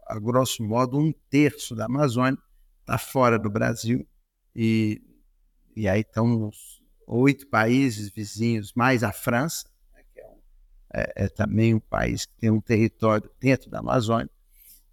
A 0.06 0.16
grosso 0.18 0.62
modo, 0.62 0.96
um 0.96 1.12
terço 1.28 1.74
da 1.74 1.86
Amazônia 1.86 2.38
está 2.80 2.96
fora 2.98 3.36
do 3.36 3.50
Brasil 3.50 4.06
e, 4.54 5.02
e 5.74 5.88
aí 5.88 6.02
estão 6.02 6.46
os 6.48 6.80
oito 7.04 7.48
países 7.48 8.10
vizinhos, 8.10 8.72
mais 8.74 9.02
a 9.02 9.12
França, 9.12 9.68
né, 9.92 10.04
que 10.12 10.20
é, 10.20 10.30
é, 10.92 11.24
é 11.24 11.28
também 11.28 11.74
um 11.74 11.80
país 11.80 12.26
que 12.26 12.34
tem 12.36 12.50
um 12.50 12.60
território 12.60 13.28
dentro 13.40 13.68
da 13.68 13.80
Amazônia, 13.80 14.30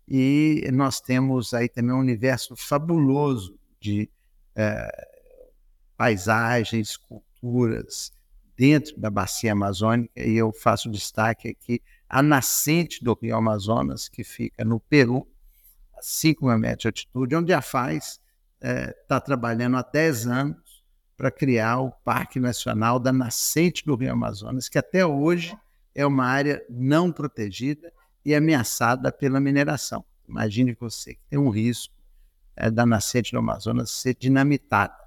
e 0.08 0.68
nós 0.74 1.00
temos 1.00 1.54
aí 1.54 1.70
também 1.70 1.94
um 1.96 2.00
universo 2.00 2.56
fabuloso 2.56 3.58
de 3.80 4.10
é, 4.56 5.08
paisagens, 5.96 6.98
culturas 6.98 8.12
dentro 8.62 8.96
da 8.96 9.10
bacia 9.10 9.54
amazônica. 9.54 10.12
E 10.16 10.38
eu 10.38 10.54
faço 10.54 10.88
destaque 10.88 11.48
aqui 11.50 11.82
a 12.08 12.22
nascente 12.22 13.04
do 13.04 13.18
Rio 13.20 13.36
Amazonas, 13.36 14.08
que 14.08 14.24
fica 14.24 14.64
no 14.64 14.80
Peru, 14.80 15.28
a 15.98 16.02
5 16.04 16.46
mil 16.46 16.60
metros 16.60 16.82
de 16.82 16.88
altitude, 16.90 17.36
onde 17.36 17.54
a 17.54 17.62
FAZ 17.64 18.22
está 18.62 19.16
é, 19.16 19.20
trabalhando 19.20 19.78
há 19.78 19.82
10 19.82 20.28
anos 20.28 20.84
para 21.18 21.32
criar 21.32 21.80
o 21.80 21.90
Parque 21.90 22.40
Nacional 22.40 23.00
da 23.00 23.12
Nascente 23.12 23.84
do 23.84 23.96
Rio 23.96 24.12
Amazonas, 24.12 24.70
que 24.70 24.78
até 24.78 25.04
hoje 25.04 25.58
é 25.96 26.06
uma 26.06 26.26
área 26.26 26.64
não 26.70 27.12
protegida 27.12 27.92
e 28.24 28.36
ameaçada 28.36 29.12
pela 29.12 29.40
mineração. 29.40 30.06
Imagine 30.30 30.78
você 30.80 31.18
tem 31.28 31.40
um 31.40 31.50
risco 31.50 31.96
é, 32.56 32.70
da 32.70 32.86
nascente 32.86 33.32
do 33.32 33.40
Amazonas 33.40 33.90
ser 33.90 34.16
dinamitada. 34.20 35.01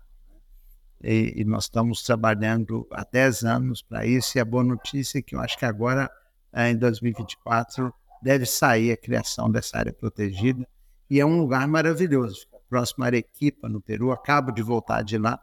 E, 1.05 1.35
e, 1.37 1.45
nós 1.45 1.65
estamos 1.65 2.03
trabalhando 2.03 2.87
há 2.91 3.05
10 3.05 3.45
anos 3.45 3.83
para 3.83 4.07
isso, 4.07 4.39
e 4.39 4.41
a 4.41 4.45
boa 4.45 4.65
notícia 4.65 5.19
é 5.19 5.23
que 5.23 5.37
eu 5.37 5.41
acho 5.41 5.59
que 5.59 5.67
agora, 5.67 6.11
é, 6.53 6.71
em 6.71 6.77
2024, 6.77 7.93
deve 8.23 8.47
sair 8.47 8.93
a 8.93 8.97
criação 8.97 9.51
dessa 9.51 9.79
área 9.79 9.93
protegida, 9.93 10.67
e 11.11 11.21
é 11.21 11.27
um 11.27 11.39
lugar 11.39 11.69
maravilhoso. 11.69 12.47
Próximo 12.71 13.05
a 13.05 13.09
Arequipa, 13.09 13.69
no 13.69 13.81
Peru, 13.83 14.11
acabo 14.11 14.51
de 14.51 14.63
voltar 14.63 15.03
de 15.03 15.19
lá. 15.19 15.39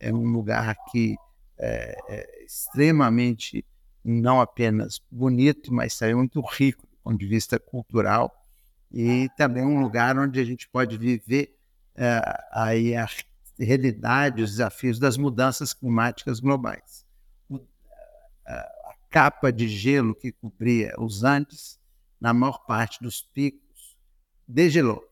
É 0.00 0.10
um 0.12 0.32
lugar 0.32 0.74
que 0.90 1.14
é, 1.58 1.94
é 2.08 2.44
extremamente, 2.44 3.62
não 4.02 4.40
apenas 4.40 5.00
bonito, 5.10 5.72
mas 5.74 5.98
também 5.98 6.14
muito 6.14 6.40
rico 6.40 6.86
ponto 7.06 7.18
de 7.18 7.26
vista 7.26 7.56
cultural, 7.60 8.32
e 8.90 9.28
também 9.36 9.64
um 9.64 9.80
lugar 9.80 10.18
onde 10.18 10.40
a 10.40 10.44
gente 10.44 10.68
pode 10.68 10.98
viver 10.98 11.54
é, 11.94 12.20
aí 12.52 12.96
a 12.96 13.06
realidade, 13.58 14.42
os 14.42 14.52
desafios 14.52 14.98
das 14.98 15.16
mudanças 15.16 15.72
climáticas 15.72 16.40
globais. 16.40 17.04
A, 18.46 18.76
capa 19.08 19.50
de 19.50 19.66
gelo 19.66 20.14
que 20.14 20.30
cobria 20.30 20.94
os 20.98 21.24
Andes, 21.24 21.80
na 22.20 22.34
maior 22.34 22.66
parte 22.66 23.02
dos 23.02 23.22
picos, 23.22 23.96
degelou. 24.46 25.02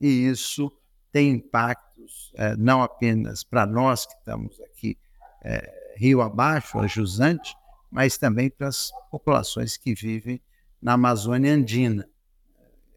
E 0.00 0.26
isso 0.26 0.70
tem 1.10 1.30
impactos 1.30 2.32
é, 2.36 2.54
não 2.56 2.82
apenas 2.82 3.42
para 3.42 3.66
nós 3.66 4.06
que 4.06 4.12
estamos 4.14 4.60
aqui 4.60 4.98
é, 5.42 5.94
rio 5.96 6.20
abaixo, 6.20 6.78
a 6.78 6.86
jusante, 6.86 7.56
mas 7.90 8.18
também 8.18 8.50
para 8.50 8.68
as 8.68 8.90
populações 9.10 9.76
que 9.76 9.94
vivem 9.94 10.40
na 10.80 10.92
Amazônia 10.92 11.52
Andina, 11.52 12.08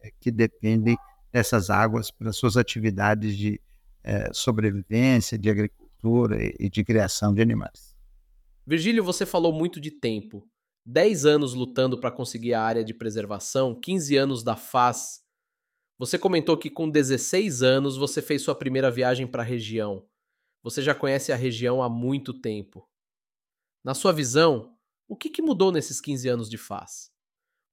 eh, 0.04 0.12
que 0.20 0.30
dependem 0.30 0.98
dessas 1.32 1.70
águas 1.70 2.12
para 2.12 2.32
suas 2.32 2.58
atividades 2.58 3.38
de 3.38 3.60
é, 4.04 4.32
sobrevivência, 4.34 5.38
de 5.38 5.50
agricultura 5.50 6.38
e, 6.60 6.70
de 6.70 6.84
criação 6.84 7.34
de 7.34 7.42
animais. 7.42 7.96
Virgílio, 8.66 9.04
você 9.04 9.26
falou 9.26 9.54
muito 9.54 9.80
de 9.80 9.92
tempo. 9.92 10.48
10 10.86 11.26
anos 11.26 11.54
lutando 11.54 12.00
para 12.00 12.12
conseguir 12.12 12.54
a 12.54 12.62
área 12.62 12.84
de 12.84 12.94
preservação, 12.94 13.80
15 13.80 14.18
anos 14.18 14.44
da 14.44 14.56
FAS. 14.56 15.22
Você 16.00 16.18
comentou 16.18 16.58
que 16.58 16.70
com 16.70 16.90
16 16.90 17.62
anos 17.62 17.98
você 17.98 18.22
fez 18.22 18.42
sua 18.42 18.56
primeira 18.56 18.90
viagem 18.90 19.28
para 19.28 19.44
a 19.44 19.46
região. 19.46 20.06
Você 20.64 20.82
já 20.82 20.96
conhece 20.96 21.32
a 21.32 21.36
região 21.36 21.84
há 21.84 21.90
muito 21.90 22.34
tempo. 22.34 22.88
Na 23.84 23.94
sua 23.94 24.12
visão, 24.12 24.76
o 25.08 25.16
que, 25.16 25.30
que 25.30 25.42
mudou 25.42 25.72
nesses 25.72 26.02
15 26.02 26.28
anos 26.30 26.50
de 26.50 26.58
FAS? 26.58 27.12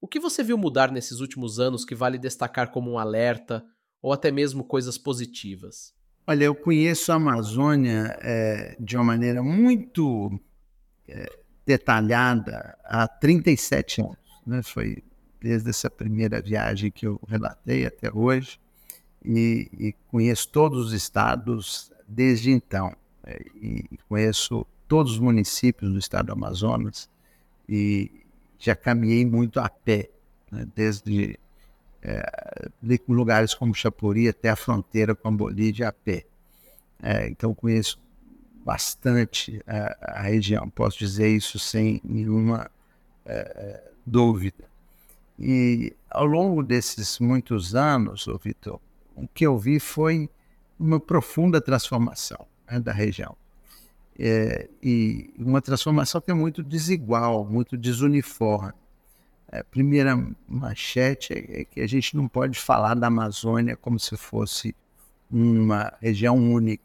O 0.01 0.07
que 0.07 0.19
você 0.19 0.43
viu 0.43 0.57
mudar 0.57 0.91
nesses 0.91 1.19
últimos 1.19 1.59
anos 1.59 1.83
que 1.83 1.95
vale 1.95 2.17
destacar 2.17 2.71
como 2.71 2.91
um 2.91 2.97
alerta 2.97 3.65
ou 4.01 4.13
até 4.13 4.31
mesmo 4.31 4.63
coisas 4.63 4.97
positivas? 4.97 5.93
Olha, 6.29 6.43
eu 6.43 6.53
conheço 6.53 7.11
a 7.11 7.15
Amazônia 7.15 8.15
é, 8.21 8.77
de 8.79 8.95
uma 8.95 9.03
maneira 9.03 9.41
muito 9.41 10.39
é, 11.07 11.27
detalhada 11.65 12.77
há 12.83 13.07
37 13.07 14.01
anos. 14.01 14.17
Né? 14.45 14.61
Foi 14.61 15.03
desde 15.41 15.71
essa 15.71 15.89
primeira 15.89 16.39
viagem 16.39 16.91
que 16.91 17.07
eu 17.07 17.19
relatei 17.27 17.83
até 17.83 18.13
hoje, 18.13 18.59
e, 19.25 19.71
e 19.73 19.95
conheço 20.07 20.49
todos 20.49 20.85
os 20.85 20.93
estados 20.93 21.91
desde 22.07 22.51
então. 22.51 22.95
É, 23.23 23.43
e 23.55 23.97
conheço 24.07 24.67
todos 24.87 25.13
os 25.13 25.19
municípios 25.19 25.91
do 25.91 25.97
estado 25.97 26.27
do 26.27 26.33
Amazonas 26.33 27.09
e 27.67 28.23
já 28.59 28.75
caminhei 28.75 29.25
muito 29.25 29.59
a 29.59 29.67
pé, 29.67 30.11
né? 30.51 30.67
desde 30.75 31.39
é, 32.01 32.69
lugares 33.07 33.53
como 33.53 33.73
Chapuri 33.73 34.27
até 34.27 34.49
a 34.49 34.55
fronteira 34.55 35.15
com 35.15 35.27
a 35.27 35.31
Bolívia 35.31 35.89
a 35.89 35.91
pé. 35.91 36.25
É, 37.01 37.27
então 37.27 37.53
conheço 37.53 37.99
bastante 38.65 39.61
a, 39.65 40.19
a, 40.19 40.21
região, 40.21 40.69
posso 40.69 40.99
dizer 40.99 41.29
isso 41.29 41.57
sem 41.57 42.01
nenhuma 42.03 42.69
é, 43.25 43.81
dúvida. 44.05 44.69
E 45.37 45.93
ao 46.09 46.25
longo 46.25 46.61
desses 46.61 47.19
muitos 47.19 47.73
anos, 47.73 48.27
Vitor, 48.43 48.79
o 49.15 49.27
que 49.27 49.45
eu 49.45 49.57
vi 49.57 49.79
foi 49.79 50.29
uma 50.77 50.99
profunda 50.99 51.61
transformação 51.61 52.45
né, 52.69 52.79
da 52.79 52.91
região. 52.91 53.35
É, 54.17 54.69
e 54.83 55.33
uma 55.37 55.61
transformação 55.61 56.19
que 56.19 56.29
é 56.29 56.33
muito 56.33 56.61
desigual, 56.61 57.45
muito 57.45 57.77
desuniforme. 57.77 58.73
A 59.51 59.63
primeira 59.63 60.15
manchete 60.47 61.33
é 61.33 61.65
que 61.65 61.81
a 61.81 61.87
gente 61.87 62.15
não 62.15 62.27
pode 62.27 62.59
falar 62.59 62.93
da 62.93 63.07
Amazônia 63.07 63.75
como 63.75 63.99
se 63.99 64.15
fosse 64.15 64.75
uma 65.29 65.93
região 65.99 66.37
única. 66.37 66.83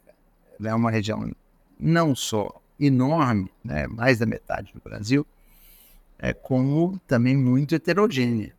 Ela 0.59 0.69
é 0.69 0.73
uma 0.73 0.89
região 0.89 1.31
não 1.79 2.15
só 2.15 2.61
enorme, 2.79 3.51
né, 3.63 3.87
mais 3.87 4.17
da 4.17 4.25
metade 4.25 4.73
do 4.73 4.81
Brasil, 4.81 5.25
é, 6.17 6.33
como 6.33 6.99
também 7.07 7.37
muito 7.37 7.75
heterogênea. 7.75 8.55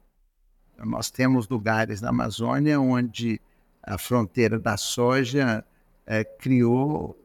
Nós 0.79 1.11
temos 1.11 1.49
lugares 1.49 2.01
na 2.01 2.11
Amazônia 2.11 2.81
onde 2.81 3.41
a 3.83 3.99
fronteira 3.99 4.59
da 4.59 4.77
soja 4.77 5.65
é, 6.07 6.23
criou 6.23 7.19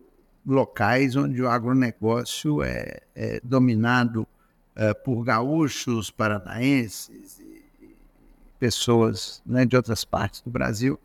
locais 0.45 1.15
onde 1.15 1.41
o 1.41 1.49
agronegócio 1.49 2.63
é, 2.63 3.01
é 3.13 3.39
dominado 3.43 4.27
é, 4.75 4.93
por 4.93 5.23
gaúchos, 5.23 6.10
paranaenses 6.10 7.39
e 7.39 7.51
pessoas 8.60 9.41
né, 9.45 9.65
de 9.65 9.75
outras 9.75 10.05
partes 10.05 10.41
do 10.41 10.49
Brasil 10.51 10.99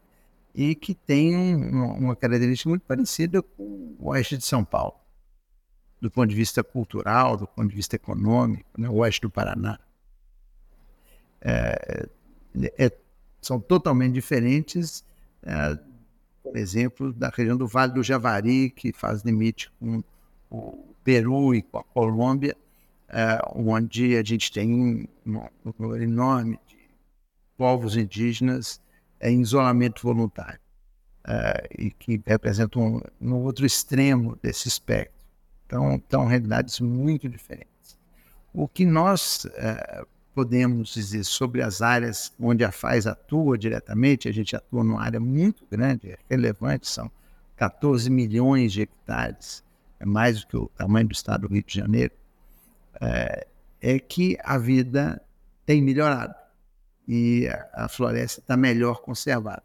e 0.54 0.74
que 0.74 0.94
tem 0.94 1.54
uma 1.56 2.16
característica 2.16 2.68
muito 2.68 2.82
parecida 2.82 3.42
com 3.42 3.94
o 3.98 4.08
oeste 4.08 4.38
de 4.38 4.44
São 4.44 4.64
Paulo, 4.64 4.94
do 6.00 6.10
ponto 6.10 6.28
de 6.28 6.34
vista 6.34 6.64
cultural, 6.64 7.36
do 7.36 7.46
ponto 7.46 7.68
de 7.68 7.76
vista 7.76 7.96
econômico, 7.96 8.68
né, 8.78 8.88
o 8.88 8.96
oeste 8.96 9.20
do 9.22 9.30
Paraná. 9.30 9.78
É, 11.40 12.08
é, 12.78 12.90
são 13.40 13.60
totalmente 13.60 14.14
diferentes, 14.14 15.04
é, 15.42 15.78
por 16.42 16.56
exemplo, 16.56 17.12
da 17.12 17.28
região 17.28 17.56
do 17.56 17.66
Vale 17.66 17.92
do 17.92 18.02
Javari, 18.02 18.70
que 18.70 18.92
faz 18.92 19.22
limite 19.22 19.70
com 19.78 20.02
o 20.50 20.94
Peru 21.04 21.54
e 21.54 21.62
com 21.62 21.78
a 21.78 21.84
Colômbia, 21.84 22.56
é, 23.08 23.40
onde 23.54 24.16
a 24.16 24.22
gente 24.22 24.50
tem 24.50 25.08
um, 25.24 25.48
número 25.78 26.02
enorme 26.02 26.58
de 26.66 26.76
povos 27.56 27.96
indígenas 27.96 28.80
em 29.20 29.40
isolamento 29.40 30.02
voluntário 30.02 30.60
uh, 31.26 31.66
e 31.78 31.90
que 31.90 32.20
representam 32.26 32.96
um, 32.96 33.00
um 33.20 33.34
outro 33.34 33.64
extremo 33.64 34.36
desse 34.42 34.68
espectro. 34.68 35.14
Então, 35.66 36.00
são 36.08 36.26
realidades 36.26 36.80
muito 36.80 37.28
diferentes. 37.28 37.98
O 38.52 38.68
que 38.68 38.84
nós 38.84 39.44
uh, 39.44 40.06
podemos 40.34 40.92
dizer 40.92 41.24
sobre 41.24 41.62
as 41.62 41.80
áreas 41.80 42.32
onde 42.38 42.64
a 42.64 42.70
FAES 42.70 43.06
atua 43.06 43.56
diretamente, 43.56 44.28
a 44.28 44.32
gente 44.32 44.54
atua 44.54 44.84
numa 44.84 45.02
área 45.02 45.18
muito 45.18 45.64
grande, 45.70 46.16
relevante, 46.28 46.88
são 46.88 47.10
14 47.56 48.10
milhões 48.10 48.72
de 48.72 48.82
hectares, 48.82 49.64
é 49.98 50.04
mais 50.04 50.40
do 50.40 50.46
que 50.46 50.56
o 50.56 50.68
tamanho 50.76 51.08
do 51.08 51.12
estado 51.12 51.48
do 51.48 51.54
Rio 51.54 51.64
de 51.64 51.74
Janeiro, 51.74 52.12
é, 53.00 53.46
é 53.80 53.98
que 53.98 54.36
a 54.42 54.58
vida 54.58 55.22
tem 55.64 55.82
melhorado 55.82 56.34
e 57.06 57.48
a 57.72 57.88
floresta 57.88 58.40
está 58.40 58.56
melhor 58.56 59.00
conservada. 59.00 59.62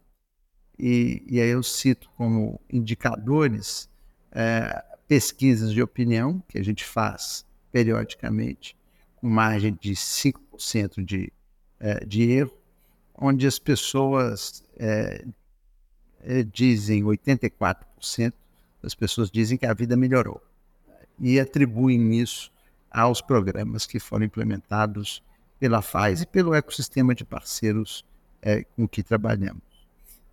E, 0.78 1.24
e, 1.28 1.40
aí 1.40 1.50
eu 1.50 1.62
cito 1.62 2.10
como 2.18 2.60
indicadores 2.72 3.90
é, 4.32 4.84
pesquisas 5.08 5.72
de 5.72 5.82
opinião 5.82 6.42
que 6.48 6.58
a 6.58 6.64
gente 6.64 6.84
faz 6.84 7.46
periodicamente, 7.72 8.76
com 9.16 9.30
margem 9.30 9.78
de 9.80 9.94
5% 9.94 11.04
de, 11.04 11.32
é, 11.80 12.04
de 12.06 12.24
erro, 12.32 12.58
onde 13.16 13.46
as 13.46 13.60
pessoas 13.60 14.64
é, 14.78 15.24
é 16.22 16.44
dizem, 16.44 17.04
84% 17.04 18.34
das 18.82 18.96
pessoas 18.96 19.30
dizem 19.30 19.58
que 19.58 19.66
a 19.66 19.74
vida 19.74 19.96
melhorou 19.96 20.42
e 21.20 21.40
atribuem 21.40 22.20
isso 22.20 22.52
aos 22.92 23.22
programas 23.22 23.86
que 23.86 24.00
foram 24.00 24.26
implementados 24.26 25.24
pela 25.60 25.82
FAES 25.82 26.24
e 26.24 26.26
pelo 26.26 26.54
ecossistema 26.54 27.16
de 27.16 27.24
parceiros 27.24 28.04
é, 28.42 28.64
com 28.76 28.88
que 28.88 29.04
trabalhamos. 29.04 29.62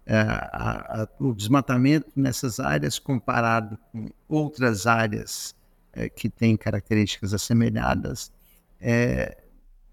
É, 0.06 0.16
a, 0.20 1.02
a, 1.02 1.08
o 1.20 1.34
desmatamento 1.34 2.10
nessas 2.16 2.58
áreas, 2.58 2.98
comparado 2.98 3.78
com 3.92 4.08
outras 4.26 4.86
áreas 4.86 5.54
é, 5.92 6.08
que 6.08 6.30
têm 6.30 6.56
características 6.56 7.34
assemelhadas, 7.34 8.32
é 8.80 9.36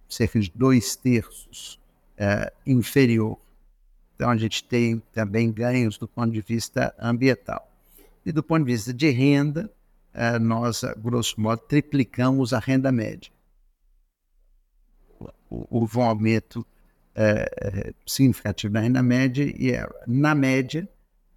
cerca 0.08 0.40
de 0.40 0.52
dois 0.56 0.96
terços 0.96 1.80
inferior. 2.66 3.38
Então, 4.16 4.30
a 4.30 4.38
gente 4.38 4.64
tem 4.64 5.04
também 5.12 5.52
ganhos 5.52 5.98
do 5.98 6.08
ponto 6.08 6.32
de 6.32 6.40
vista 6.40 6.96
ambiental. 6.98 7.70
E 8.26 8.32
do 8.32 8.42
ponto 8.42 8.64
de 8.64 8.72
vista 8.72 8.94
de 8.94 9.10
renda, 9.10 9.70
nós, 10.40 10.82
grosso 10.98 11.40
modo, 11.40 11.62
triplicamos 11.68 12.54
a 12.54 12.60
renda 12.60 12.92
média 12.92 13.32
houve 15.50 15.98
um 15.98 16.02
aumento 16.02 16.66
é, 17.14 17.94
significativo 18.06 18.74
na 18.74 18.82
renda 18.82 19.02
média 19.02 19.52
e, 19.58 19.72
é, 19.72 19.88
na 20.08 20.36
média, 20.36 20.88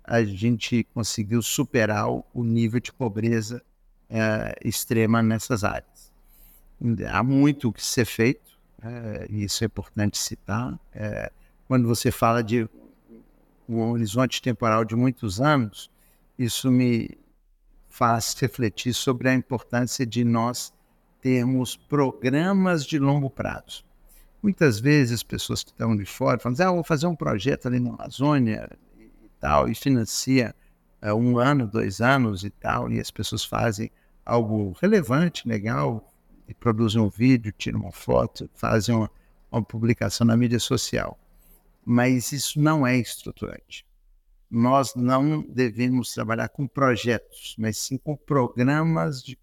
a 0.03 0.23
gente 0.25 0.85
conseguiu 0.95 1.43
superar 1.43 2.09
o, 2.09 2.25
nível 2.43 2.81
de 2.81 2.93
pobreza 2.93 3.63
é, 4.09 4.57
extrema 4.65 5.23
nessas 5.23 5.65
áreas. 5.65 6.13
Há 7.11 7.23
muito 7.23 7.69
o 7.69 7.73
que 7.73 7.85
ser 7.85 8.05
feito, 8.05 8.59
é, 8.83 9.27
isso 9.31 9.63
é 9.65 9.67
importante 9.67 10.17
citar. 10.17 10.79
É, 10.95 11.31
quando 11.67 11.87
você 11.87 12.11
fala 12.11 12.43
de 12.43 12.69
um 13.69 13.91
horizonte 13.91 14.41
temporal 14.41 14.85
de 14.85 14.97
muitos 14.97 15.41
anos, 15.41 15.91
isso 16.39 16.71
me 16.71 17.11
faz 17.99 18.33
refletir 18.39 18.95
sobre 18.95 19.29
a 19.29 19.35
importância 19.35 20.07
de 20.07 20.23
nós 20.23 20.73
termos 21.21 21.77
programas 21.77 22.87
de 22.87 22.97
longo 22.97 23.29
prazo. 23.29 23.85
Muitas 24.41 24.79
vezes 24.79 25.15
as 25.15 25.23
pessoas 25.25 25.65
que 25.65 25.73
estão 25.73 25.97
de 25.97 26.05
fora 26.05 26.39
falam 26.39 26.55
assim, 26.55 26.63
ah, 26.63 26.71
vou 26.71 26.85
fazer 26.85 27.09
um 27.09 27.17
projeto 27.17 27.67
ali 27.67 27.81
na 27.81 27.91
Amazônia 27.91 28.71
e 29.01 29.29
tal, 29.41 29.69
e 29.69 29.75
financia 29.75 30.55
uh, 31.03 31.13
um 31.13 31.39
ano, 31.39 31.67
dois 31.67 32.01
anos 32.01 32.45
e 32.45 32.51
tal, 32.51 32.89
e 32.89 33.01
as 33.01 33.11
pessoas 33.11 33.45
fazem 33.45 33.91
algo 34.25 34.77
relevante, 34.81 35.49
legal, 35.49 36.09
e 36.47 36.55
produzem 36.55 37.03
um 37.03 37.09
vídeo, 37.09 37.51
tiram 37.51 37.81
uma 37.81 37.93
foto, 37.93 38.49
fazem 38.55 38.95
uma, 38.95 39.11
uma 39.51 39.63
publicação 39.63 40.25
na 40.25 40.37
mídia 40.37 40.61
social. 40.61 41.19
Mas 41.85 42.31
isso 42.31 42.61
não 42.61 42.87
é 42.87 42.97
estruturante. 42.97 43.85
Nós 44.51 44.95
não 44.95 45.43
devemos 45.43 46.13
trabalhar 46.13 46.49
com 46.49 46.67
projetos, 46.67 47.55
mas 47.59 47.77
sim 47.79 47.99
com 47.99 48.17
programas 48.17 49.23
de 49.23 49.39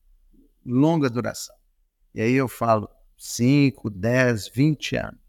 longa 0.65 1.09
duração. 1.09 1.55
E 2.13 2.21
aí 2.21 2.33
eu 2.33 2.47
falo 2.47 2.89
5, 3.17 3.89
10, 3.89 4.47
20 4.49 4.95
anos, 4.97 5.19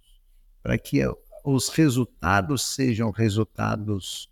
para 0.62 0.78
que 0.78 1.00
os 1.44 1.68
resultados 1.68 2.74
sejam 2.74 3.10
resultados 3.10 4.30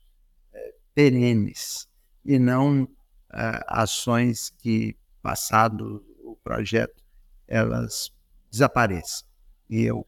é, 0.52 0.74
perenes 0.94 1.88
e 2.24 2.38
não 2.38 2.88
é, 3.32 3.64
ações 3.68 4.50
que 4.58 4.96
passado 5.22 6.04
projeto, 6.44 7.02
elas 7.48 8.12
desapareçam. 8.50 9.26
E 9.68 9.82
eu 9.82 10.06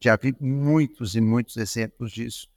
já 0.00 0.16
vi 0.16 0.34
muitos 0.40 1.16
e 1.16 1.20
muitos 1.20 1.56
exemplos 1.56 2.12
disso, 2.12 2.48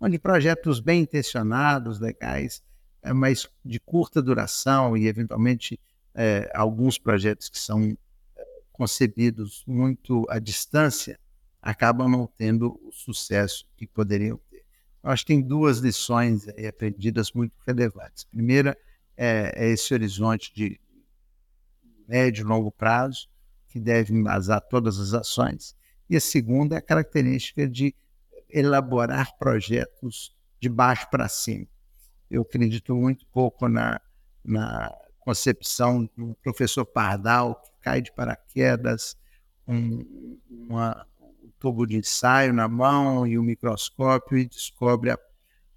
onde 0.00 0.18
projetos 0.18 0.80
bem 0.80 1.02
intencionados, 1.02 2.00
legais, 2.00 2.62
é, 3.02 3.12
mas 3.12 3.48
de 3.64 3.78
curta 3.78 4.22
duração 4.22 4.96
e, 4.96 5.06
eventualmente, 5.06 5.78
é, 6.14 6.50
alguns 6.54 6.98
projetos 6.98 7.48
que 7.48 7.58
são 7.58 7.96
é, 8.36 8.44
concebidos 8.72 9.62
muito 9.66 10.26
à 10.30 10.38
distância, 10.38 11.18
acabam 11.60 12.08
não 12.08 12.26
tendo 12.26 12.80
o 12.82 12.90
sucesso 12.90 13.66
que 13.76 13.86
poderiam 13.86 14.40
ter. 14.50 14.64
Eu 15.02 15.10
acho 15.10 15.24
que 15.24 15.34
tem 15.34 15.42
duas 15.42 15.78
lições 15.78 16.46
aprendidas 16.48 17.32
muito 17.32 17.52
relevantes. 17.66 18.24
A 18.24 18.30
primeira 18.30 18.76
é, 19.16 19.52
é 19.54 19.68
esse 19.70 19.92
horizonte 19.92 20.52
de 20.54 20.80
médio 22.08 22.42
e 22.42 22.44
longo 22.44 22.72
prazo, 22.72 23.28
que 23.68 23.78
deve 23.78 24.12
embasar 24.12 24.60
todas 24.62 24.98
as 24.98 25.14
ações. 25.14 25.76
E 26.08 26.16
a 26.16 26.20
segunda 26.20 26.74
é 26.74 26.78
a 26.78 26.82
característica 26.82 27.68
de 27.68 27.94
elaborar 28.52 29.36
projetos 29.38 30.34
de 30.58 30.68
baixo 30.68 31.08
para 31.10 31.28
cima. 31.28 31.66
Eu 32.30 32.42
acredito 32.42 32.94
muito 32.94 33.26
pouco 33.26 33.68
na, 33.68 34.00
na 34.44 34.94
concepção 35.18 36.08
do 36.16 36.34
professor 36.42 36.84
Pardal, 36.84 37.56
que 37.56 37.70
cai 37.80 38.00
de 38.00 38.12
paraquedas, 38.12 39.16
um, 39.66 40.38
uma, 40.48 41.06
um 41.20 41.50
tubo 41.58 41.86
de 41.86 41.96
ensaio 41.96 42.52
na 42.52 42.68
mão 42.68 43.26
e 43.26 43.38
um 43.38 43.42
microscópio 43.42 44.38
e 44.38 44.46
descobre 44.46 45.10
a, 45.10 45.18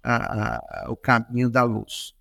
a, 0.02 0.56
a, 0.56 0.90
o 0.90 0.96
caminho 0.96 1.50
da 1.50 1.62
luz. 1.62 2.14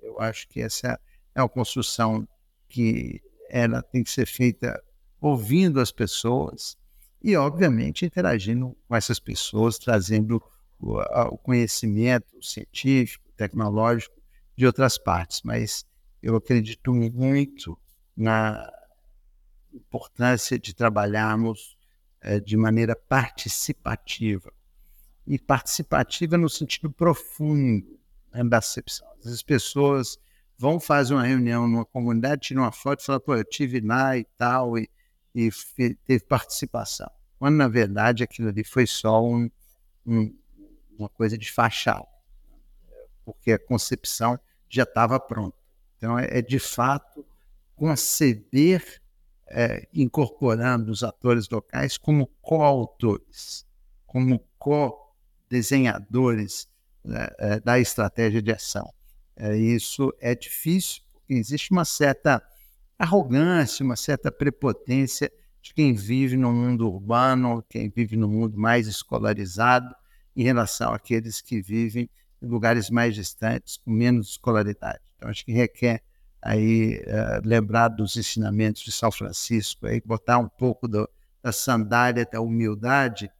Eu 0.00 0.20
acho 0.20 0.48
que 0.48 0.60
essa 0.60 0.98
é 1.34 1.42
uma 1.42 1.48
construção 1.48 2.26
que 2.68 3.20
ela 3.50 3.82
tem 3.82 4.02
que 4.02 4.10
ser 4.10 4.26
feita 4.26 4.82
ouvindo 5.20 5.80
as 5.80 5.92
pessoas 5.92 6.76
e, 7.22 7.36
obviamente, 7.36 8.04
interagindo 8.04 8.76
com 8.86 8.94
essas 8.96 9.18
pessoas, 9.18 9.78
trazendo 9.78 10.42
o, 10.78 10.98
o 10.98 11.38
conhecimento 11.38 12.42
científico, 12.42 13.24
tecnológico 13.36 14.14
de 14.54 14.66
outras 14.66 14.98
partes. 14.98 15.42
Mas 15.42 15.84
eu 16.22 16.36
acredito 16.36 16.92
muito 16.92 17.78
na 18.16 18.70
importância 19.72 20.58
de 20.58 20.74
trabalharmos 20.74 21.76
é, 22.20 22.40
de 22.40 22.56
maneira 22.56 22.96
participativa. 22.96 24.52
E 25.26 25.38
participativa 25.38 26.38
no 26.38 26.48
sentido 26.48 26.90
profundo 26.90 27.98
né, 28.32 28.44
da 28.44 28.58
acepção. 28.58 29.06
As 29.24 29.42
pessoas 29.42 30.18
vão 30.56 30.78
fazer 30.78 31.14
uma 31.14 31.24
reunião 31.24 31.66
numa 31.66 31.84
comunidade, 31.84 32.42
tiram 32.42 32.62
uma 32.62 32.72
foto 32.72 33.00
e 33.00 33.04
falam, 33.04 33.20
pô, 33.20 33.34
eu 33.34 33.44
tive 33.44 33.80
lá 33.80 34.16
e 34.16 34.24
tal, 34.36 34.78
e 34.78 34.88
e 35.36 35.50
teve 36.06 36.24
participação. 36.24 37.10
Quando, 37.38 37.56
na 37.56 37.68
verdade, 37.68 38.24
aquilo 38.24 38.48
ali 38.48 38.64
foi 38.64 38.86
só 38.86 39.22
um, 39.22 39.50
um, 40.06 40.34
uma 40.98 41.10
coisa 41.10 41.36
de 41.36 41.52
fachada, 41.52 42.08
porque 43.22 43.52
a 43.52 43.58
concepção 43.58 44.40
já 44.66 44.84
estava 44.84 45.20
pronta. 45.20 45.58
Então, 45.98 46.18
é, 46.18 46.38
é, 46.38 46.42
de 46.42 46.58
fato 46.58 47.22
conceber, 47.74 49.02
é, 49.48 49.86
incorporando 49.92 50.90
os 50.90 51.02
atores 51.02 51.46
locais 51.50 51.98
como 51.98 52.28
coautores, 52.40 53.66
como 54.06 54.40
co-desenhadores 54.58 56.66
né, 57.04 57.28
é, 57.38 57.60
da 57.60 57.78
estratégia 57.78 58.40
de 58.40 58.52
ação. 58.52 58.90
É, 59.36 59.54
isso 59.54 60.10
é 60.18 60.34
difícil, 60.34 61.02
porque 61.12 61.34
existe 61.34 61.72
uma 61.72 61.84
certa 61.84 62.42
arrogância, 62.98 63.84
uma 63.84 63.96
certa 63.96 64.30
prepotência 64.32 65.30
de 65.60 65.74
quem 65.74 65.94
vive 65.94 66.36
no 66.36 66.52
mundo 66.52 66.88
urbano, 66.88 67.64
quem 67.68 67.88
vive 67.88 68.16
no 68.16 68.28
mundo 68.28 68.56
mais 68.56 68.86
escolarizado, 68.86 69.94
em 70.34 70.44
relação 70.44 70.92
àqueles 70.92 71.40
que 71.40 71.60
vivem 71.60 72.08
em 72.40 72.46
lugares 72.46 72.90
mais 72.90 73.14
distantes, 73.14 73.76
com 73.78 73.90
menos 73.90 74.30
escolaridade. 74.30 75.00
Então, 75.16 75.28
acho 75.28 75.44
que 75.44 75.52
requer 75.52 76.02
aí 76.40 77.02
uh, 77.06 77.46
lembrar 77.46 77.88
dos 77.88 78.16
ensinamentos 78.16 78.82
de 78.82 78.92
São 78.92 79.10
Francisco, 79.10 79.86
aí 79.86 80.00
botar 80.04 80.38
um 80.38 80.48
pouco 80.48 80.86
do, 80.86 81.08
da 81.42 81.50
sandália 81.50 82.26
da 82.30 82.40
humildade 82.40 83.30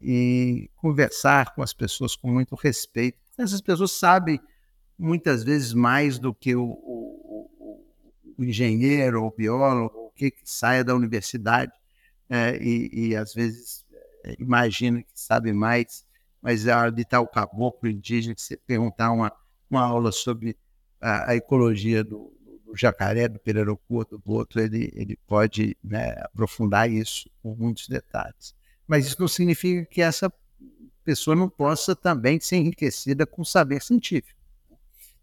e 0.00 0.70
conversar 0.76 1.54
com 1.54 1.62
as 1.62 1.72
pessoas 1.72 2.16
com 2.16 2.30
muito 2.30 2.54
respeito. 2.56 3.18
Essas 3.36 3.60
pessoas 3.60 3.92
sabem 3.92 4.40
muitas 4.98 5.44
vezes 5.44 5.72
mais 5.72 6.18
do 6.18 6.34
que 6.34 6.56
o, 6.56 6.64
o 6.64 7.17
o 8.38 8.44
engenheiro 8.44 9.24
ou 9.24 9.34
biólogo, 9.36 9.98
o 9.98 10.10
que, 10.12 10.30
que 10.30 10.42
saia 10.44 10.84
da 10.84 10.94
universidade 10.94 11.72
é, 12.30 12.56
e, 12.62 13.08
e, 13.08 13.16
às 13.16 13.32
vezes 13.32 13.84
é, 14.24 14.36
imagina 14.38 15.02
que 15.02 15.10
sabe 15.14 15.52
mais, 15.52 16.04
mas 16.42 16.66
é 16.66 16.74
hora 16.74 16.92
de 16.92 17.02
estar 17.02 17.20
o 17.20 17.26
caboclo 17.26 17.88
indígena, 17.88 18.34
que 18.34 18.42
você 18.42 18.56
perguntar 18.56 19.10
uma, 19.10 19.32
uma 19.70 19.82
aula 19.82 20.12
sobre 20.12 20.56
a, 21.00 21.30
a 21.30 21.36
ecologia 21.36 22.04
do, 22.04 22.32
do, 22.64 22.76
jacaré, 22.76 23.28
do 23.28 23.38
pirarucu, 23.38 24.04
do 24.04 24.18
boto, 24.18 24.60
ele, 24.60 24.92
ele 24.94 25.18
pode 25.26 25.76
né, 25.82 26.14
aprofundar 26.22 26.90
isso 26.90 27.30
com 27.42 27.54
muitos 27.54 27.88
detalhes. 27.88 28.54
Mas 28.86 29.06
isso 29.06 29.16
não 29.20 29.28
significa 29.28 29.86
que 29.86 30.02
essa 30.02 30.32
pessoa 31.02 31.34
não 31.34 31.48
possa 31.48 31.96
também 31.96 32.38
ser 32.38 32.56
enriquecida 32.56 33.26
com 33.26 33.42
saber 33.42 33.82
científico. 33.82 34.38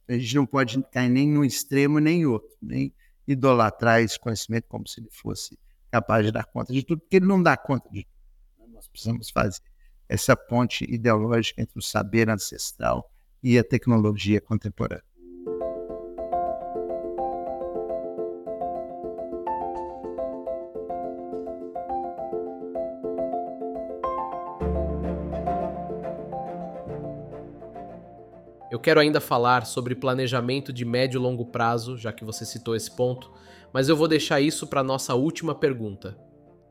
A 0.08 0.14
gente 0.14 0.36
não 0.36 0.46
pode 0.46 0.82
cair 0.92 1.10
nem 1.10 1.28
num 1.28 1.44
extremo 1.44 2.00
nem 2.00 2.22
em 2.22 2.26
outro, 2.26 2.50
nem 2.62 2.94
idolatrar 3.28 4.02
esse 4.02 4.20
conhecimento 4.20 4.68
como 4.68 4.88
se 4.88 5.00
ele 5.00 5.10
fosse 5.12 5.58
capaz 5.92 6.26
de 6.26 6.32
dar 6.32 6.46
conta 6.46 6.74
de 6.74 6.84
tudo, 6.84 7.00
porque 7.00 7.18
ele 7.18 7.26
não 7.26 7.42
dá 7.42 7.56
conta 7.56 7.90
de 7.90 8.04
tudo. 8.04 8.68
Né? 8.68 8.74
Nós 8.74 8.88
precisamos 8.88 9.30
fazer 9.30 9.62
essa 10.08 10.36
ponte 10.36 10.84
ideológica 10.84 11.62
entre 11.62 11.80
o 11.80 11.82
saber 11.82 12.30
ancestral 12.30 13.12
e 13.42 13.58
a 13.58 13.64
tecnologia 13.64 14.42
contemporânea. 14.42 15.04
Quero 28.86 29.00
ainda 29.00 29.20
falar 29.20 29.66
sobre 29.66 29.96
planejamento 29.96 30.72
de 30.72 30.86
médio 30.86 31.18
e 31.18 31.20
longo 31.20 31.48
prazo, 31.48 31.98
já 31.98 32.14
que 32.14 32.24
você 32.24 32.46
citou 32.46 32.76
esse 32.76 32.96
ponto, 32.96 33.34
mas 33.74 33.90
eu 33.90 33.98
vou 33.98 34.08
deixar 34.08 34.40
isso 34.40 34.68
para 34.68 34.84
nossa 34.84 35.16
última 35.16 35.56
pergunta. 35.56 36.16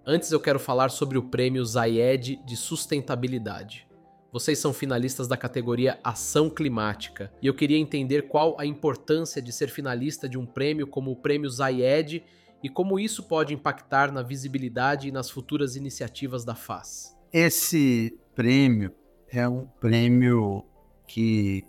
Antes 0.07 0.31
eu 0.31 0.39
quero 0.39 0.61
falar 0.61 0.91
sobre 0.91 1.19
o 1.19 1.25
prêmio 1.25 1.65
Zayed 1.65 2.41
de 2.47 2.57
sustentabilidade. 2.57 3.89
Vocês 4.33 4.61
são 4.61 4.73
finalistas 4.73 5.27
da 5.27 5.37
categoria 5.37 5.99
Ação 6.05 6.49
Climática 6.49 7.33
e 7.43 7.49
eu 7.49 7.55
queria 7.55 7.79
entender 7.79 8.29
qual 8.29 8.55
a 8.61 8.65
importância 8.65 9.43
de 9.43 9.53
ser 9.53 9.69
finalista 9.69 10.29
de 10.29 10.39
um 10.39 10.47
prêmio 10.47 10.87
como 10.87 11.11
o 11.11 11.17
Prêmio 11.17 11.51
Zayed 11.51 12.23
e 12.63 12.69
como 12.69 13.01
isso 13.01 13.25
pode 13.25 13.53
impactar 13.53 14.13
na 14.13 14.23
visibilidade 14.23 15.09
e 15.09 15.13
nas 15.13 15.29
futuras 15.29 15.75
iniciativas 15.75 16.45
da 16.45 16.55
FAS. 16.55 17.13
Esse 17.33 18.17
prêmio 18.37 18.95
é 19.29 19.49
um 19.49 19.67
prêmio 19.81 20.65
que 21.09 21.65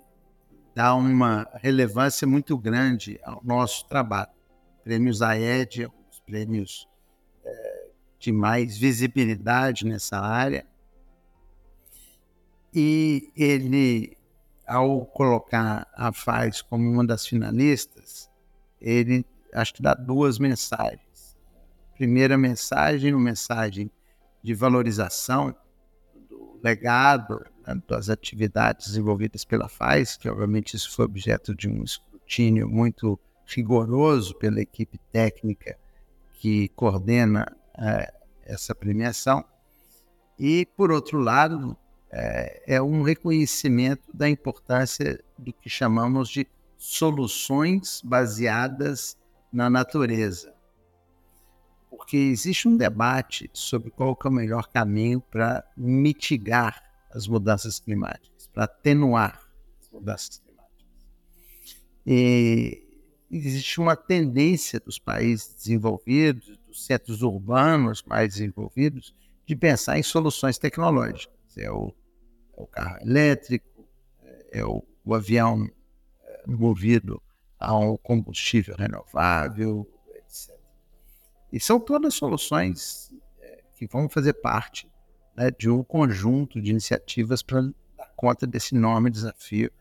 dá 0.76 0.94
uma 0.94 1.48
relevância 1.54 2.28
muito 2.28 2.58
grande 2.58 3.18
ao 3.24 3.42
nosso 3.44 3.88
trabalho. 3.88 4.30
Prêmios 4.84 5.22
AED, 5.22 5.90
os 6.12 6.20
prêmios 6.20 6.88
é, 7.46 7.88
de 8.20 8.32
mais 8.32 8.78
visibilidade 8.78 9.86
nessa 9.86 10.20
área. 10.20 10.68
E 12.74 13.32
ele, 13.38 14.18
ao 14.68 15.06
colocar 15.06 15.88
a 15.94 16.12
FAES 16.12 16.62
como 16.62 16.92
uma 16.92 17.08
das 17.08 17.26
finalistas, 17.26 18.30
ele 18.82 19.26
acho 19.54 19.76
que 19.76 19.82
dá 19.82 19.94
duas 19.94 20.38
mensagens. 20.38 21.38
Primeira 21.96 22.38
mensagem, 22.38 23.14
uma 23.14 23.24
mensagem 23.24 23.90
de 24.44 24.54
valorização 24.54 25.56
do 26.30 26.60
legado 26.62 27.46
das 27.88 28.10
atividades 28.10 28.88
desenvolvidas 28.88 29.44
pela 29.44 29.68
FAIS, 29.68 30.18
que 30.18 30.30
obviamente 30.30 30.76
isso 30.76 30.92
foi 30.92 31.06
objeto 31.06 31.56
de 31.56 31.68
um 31.68 31.84
escrutínio 31.84 32.70
muito 32.70 33.20
rigoroso 33.46 34.36
pela 34.36 34.62
equipe 34.62 34.98
técnica 35.12 35.78
que 36.34 36.70
coordena 36.70 37.46
é, 37.78 38.14
essa 38.44 38.76
premiação. 38.76 39.44
E, 40.38 40.66
por 40.78 40.92
outro 40.92 41.20
lado, 41.20 41.78
é, 42.12 42.76
é 42.76 42.82
um 42.82 43.02
reconhecimento 43.02 44.04
da 44.14 44.30
importância 44.30 45.24
do 45.38 45.54
que 45.54 45.70
chamamos 45.70 46.30
de 46.30 46.48
soluções 46.78 48.02
baseadas 48.04 49.18
na 49.52 49.70
natureza. 49.70 50.54
Porque 51.90 52.18
existe 52.18 52.68
um 52.68 52.76
debate 52.76 53.50
sobre 53.54 53.90
qual 53.90 54.18
é 54.24 54.28
o 54.28 54.32
melhor 54.32 54.68
caminho 54.68 55.22
para 55.22 55.64
mitigar 55.76 56.85
as 57.16 57.28
mudanças 57.28 57.80
climáticas, 57.80 58.48
para 58.54 58.66
atenuar 58.66 59.42
as 59.80 59.90
mudanças 59.90 60.40
climáticas. 60.40 60.86
E 62.06 62.86
existe 63.32 63.80
uma 63.80 63.96
tendência 63.96 64.80
dos 64.82 65.00
países 65.00 65.56
desenvolvidos, 65.56 66.58
dos 66.68 66.86
centros 66.86 67.22
urbanos 67.22 68.04
mais 68.04 68.34
desenvolvidos, 68.34 69.16
de 69.46 69.56
pensar 69.56 69.98
em 69.98 70.04
soluções 70.04 70.58
tecnológicas. 70.58 71.34
É 71.58 71.72
o, 71.72 71.94
é 72.58 72.62
o 72.62 72.68
carro 72.68 72.98
elétrico, 73.02 73.88
é 74.52 74.66
o, 74.66 74.84
o 75.06 75.16
avião 75.16 75.70
é, 76.24 76.44
movido 76.46 77.22
a 77.58 77.78
um 77.78 77.96
combustível 77.96 78.76
renovável, 78.76 79.90
etc. 80.16 80.54
E 81.52 81.60
são 81.62 81.80
todas 81.80 82.14
soluções 82.14 83.10
é, 83.40 83.64
que 83.78 83.88
vão 83.88 84.10
fazer 84.10 84.34
parte 84.34 84.86
né, 85.36 85.52
de 85.52 85.70
um 85.70 85.84
conjunto 85.84 86.62
de 86.62 86.72
iniciativas 86.72 87.42
para 87.42 87.62
dar 87.62 88.12
conta 88.16 88.48
desse 88.48 88.76
enorme 88.76 89.10
desafio 89.10 89.72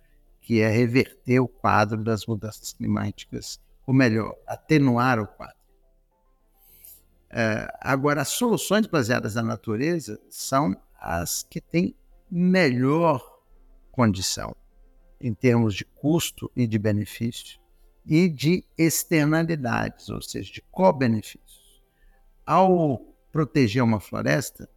que 0.41 0.61
é 0.61 0.69
reverter 0.69 1.41
o 1.41 1.49
quadro 1.49 2.05
das 2.05 2.27
mudanças 2.27 2.75
climáticas, 2.75 3.59
ou 3.87 3.95
melhor, 3.95 4.37
atenuar 4.47 5.19
o 5.19 5.27
quadro. 5.27 5.57
É, 7.31 7.67
agora, 7.81 8.21
as 8.21 8.29
soluções 8.29 8.87
baseadas 8.87 9.35
na 9.35 9.43
natureza 9.43 10.21
são 10.29 10.77
as 11.01 11.43
que 11.43 11.61
têm 11.61 11.97
melhor 12.31 13.41
condição 13.91 14.55
em 15.21 15.33
termos 15.33 15.75
de 15.75 15.85
custo 15.85 16.51
e 16.55 16.67
de 16.67 16.79
benefício 16.79 17.59
e 18.05 18.29
de 18.29 18.65
externalidades, 18.77 20.11
ou 20.11 20.21
seja, 20.21 20.53
de 20.53 20.63
co-benefícios. 20.71 21.83
Ao 22.45 22.99
proteger 23.33 23.83
uma 23.83 23.99
floresta, 23.99 24.69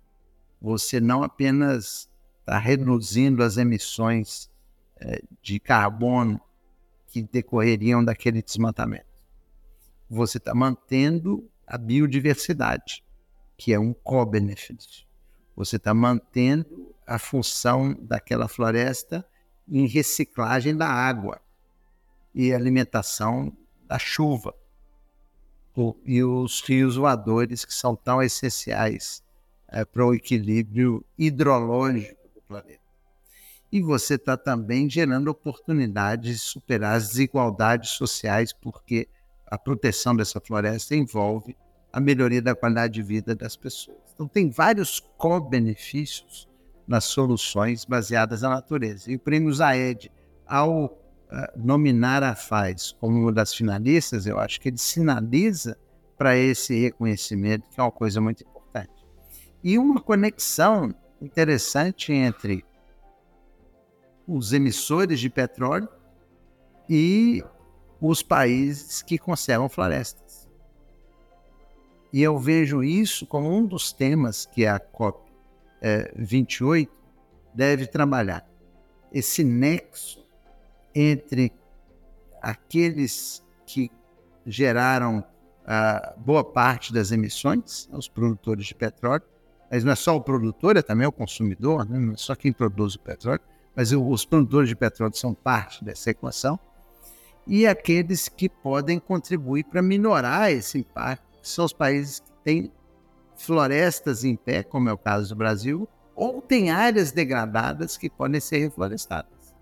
você 0.62 1.00
não 1.00 1.24
apenas 1.24 2.10
está 2.40 2.58
reduzindo 2.58 3.44
as 3.44 3.58
emissões 3.58 4.50
é, 5.00 5.22
de 5.42 5.60
carbono 5.60 6.40
que 7.08 7.22
decorreriam 7.22 8.04
daquele 8.04 8.42
desmatamento. 8.42 9.06
Você 10.10 10.38
está 10.38 10.56
mantendo 10.56 11.50
a 11.66 11.78
biodiversidade, 11.78 13.04
que 13.58 13.74
é 13.74 13.80
um 13.80 13.94
co-benefício. 13.94 15.06
Você 15.56 15.76
está 15.76 15.94
mantendo 15.94 16.96
a 17.06 17.20
função 17.20 17.94
daquela 18.02 18.48
floresta 18.48 19.26
em 19.68 19.86
reciclagem 19.86 20.76
da 20.76 20.88
água 20.88 21.42
e 22.34 22.54
alimentação 22.54 23.56
da 23.86 24.00
chuva 24.00 24.54
e 26.06 26.24
os 26.24 26.62
rios 26.62 26.96
voadores 26.96 27.64
que 27.64 27.74
são 27.74 27.96
tão 27.96 28.22
essenciais 28.22 29.24
é, 29.70 29.86
para 29.86 30.06
o 30.06 30.14
equilíbrio 30.14 31.06
hidrológico 31.18 32.30
do 32.34 32.42
planeta 32.42 32.88
e 33.72 33.82
você 33.82 34.16
está 34.16 34.38
também 34.38 34.90
gerando 34.90 35.28
oportunidades 35.28 36.40
de 36.40 36.40
superar 36.40 36.96
as 36.96 37.10
desigualdades 37.10 37.92
sociais, 37.92 38.54
porque 38.54 39.08
a 39.46 39.58
proteção 39.58 40.16
dessa 40.16 40.40
floresta 40.40 40.96
envolve 40.96 41.56
a 41.92 42.00
melhoria 42.00 42.42
da 42.42 42.56
qualidade 42.56 42.94
de 42.96 43.04
vida 43.04 43.36
das 43.36 43.56
pessoas. 43.56 43.98
Então, 44.14 44.28
tem 44.28 44.50
vários 44.50 45.00
co-benefícios 45.18 46.48
nas 46.88 47.06
soluções 47.06 47.86
baseadas 47.86 48.42
na 48.42 48.50
natureza. 48.50 49.12
E 49.12 49.16
o 49.16 49.20
prêmio 49.20 49.54
Zaed, 49.54 50.12
ao 50.46 50.86
uh, 50.86 50.92
nominar 51.56 52.24
a 52.24 52.36
FAES 52.36 52.94
como 53.00 53.20
uma 53.20 53.32
das 53.32 53.54
finalistas, 53.54 54.26
eu 54.26 54.40
acho 54.40 54.60
que 54.62 54.70
ele 54.70 54.78
sinaliza 54.78 55.78
para 56.18 56.36
esse 56.36 56.80
reconhecimento, 56.80 57.70
que 57.70 57.80
é 57.80 57.84
uma 57.84 57.92
coisa 57.92 58.20
muito 58.22 58.42
importante. 58.42 58.57
E 59.68 59.78
uma 59.78 60.00
conexão 60.00 60.96
interessante 61.22 62.14
entre 62.14 62.64
os 64.26 64.54
emissores 64.54 65.20
de 65.20 65.30
petróleo 65.30 65.90
e 66.90 67.44
os 68.00 68.24
países 68.24 69.02
que 69.02 69.18
conservam 69.18 69.68
florestas. 69.68 70.48
E 72.14 72.24
eu 72.24 72.40
vejo 72.40 72.82
isso 72.82 73.28
como 73.28 73.54
um 73.54 73.66
dos 73.66 73.92
temas 73.92 74.46
que 74.46 74.66
a 74.66 74.80
COP 74.80 75.30
é, 75.82 76.14
28 76.16 76.90
deve 77.54 77.88
trabalhar. 77.88 78.50
Esse 79.12 79.44
nexo 79.44 80.26
entre 80.96 81.52
aqueles 82.42 83.44
que 83.66 83.92
geraram 84.46 85.22
a 85.66 86.14
boa 86.16 86.46
parte 86.46 86.94
das 86.94 87.12
emissões, 87.12 87.90
os 87.92 88.08
produtores 88.08 88.66
de 88.66 88.74
petróleo, 88.74 89.36
mas 89.70 89.84
não 89.84 89.92
é 89.92 89.96
só 89.96 90.16
o 90.16 90.22
produtor, 90.22 90.78
é 90.78 90.82
também 90.82 91.08
o 91.08 91.12
consumidor, 91.12 91.88
né? 91.88 92.00
não 92.00 92.14
é 92.14 92.18
só 92.18 92.36
quem 92.36 92.52
produz 92.52 92.96
o 92.96 93.00
petróleo, 93.00 93.42
mas 93.76 93.92
os 93.92 94.26
produtores 94.26 94.70
de 94.70 94.76
petróleo 94.76 95.16
são 95.16 95.34
parte 95.34 95.84
dessa 95.84 96.10
equação, 96.10 96.60
e 97.46 97.66
aqueles 97.66 98.28
que 98.28 98.50
podem 98.50 99.00
contribuir 99.00 99.64
para 99.64 99.82
minorar 99.82 100.52
esse 100.52 100.80
impacto, 100.80 101.26
são 101.42 101.64
os 101.64 101.72
países 101.72 102.20
que 102.20 102.32
têm 102.44 102.72
florestas 103.38 104.24
em 104.24 104.36
pé, 104.36 104.64
como 104.64 104.90
é 104.90 104.94
o 104.94 104.98
caso 104.98 105.30
do 105.30 105.38
Brasil, 105.38 105.88
ou 106.16 106.42
têm 106.42 106.72
áreas 106.72 107.12
degradadas 107.12 107.96
que 107.96 108.10
podem 108.10 108.42
ser 108.42 108.58
reflorestadas, 108.58 109.56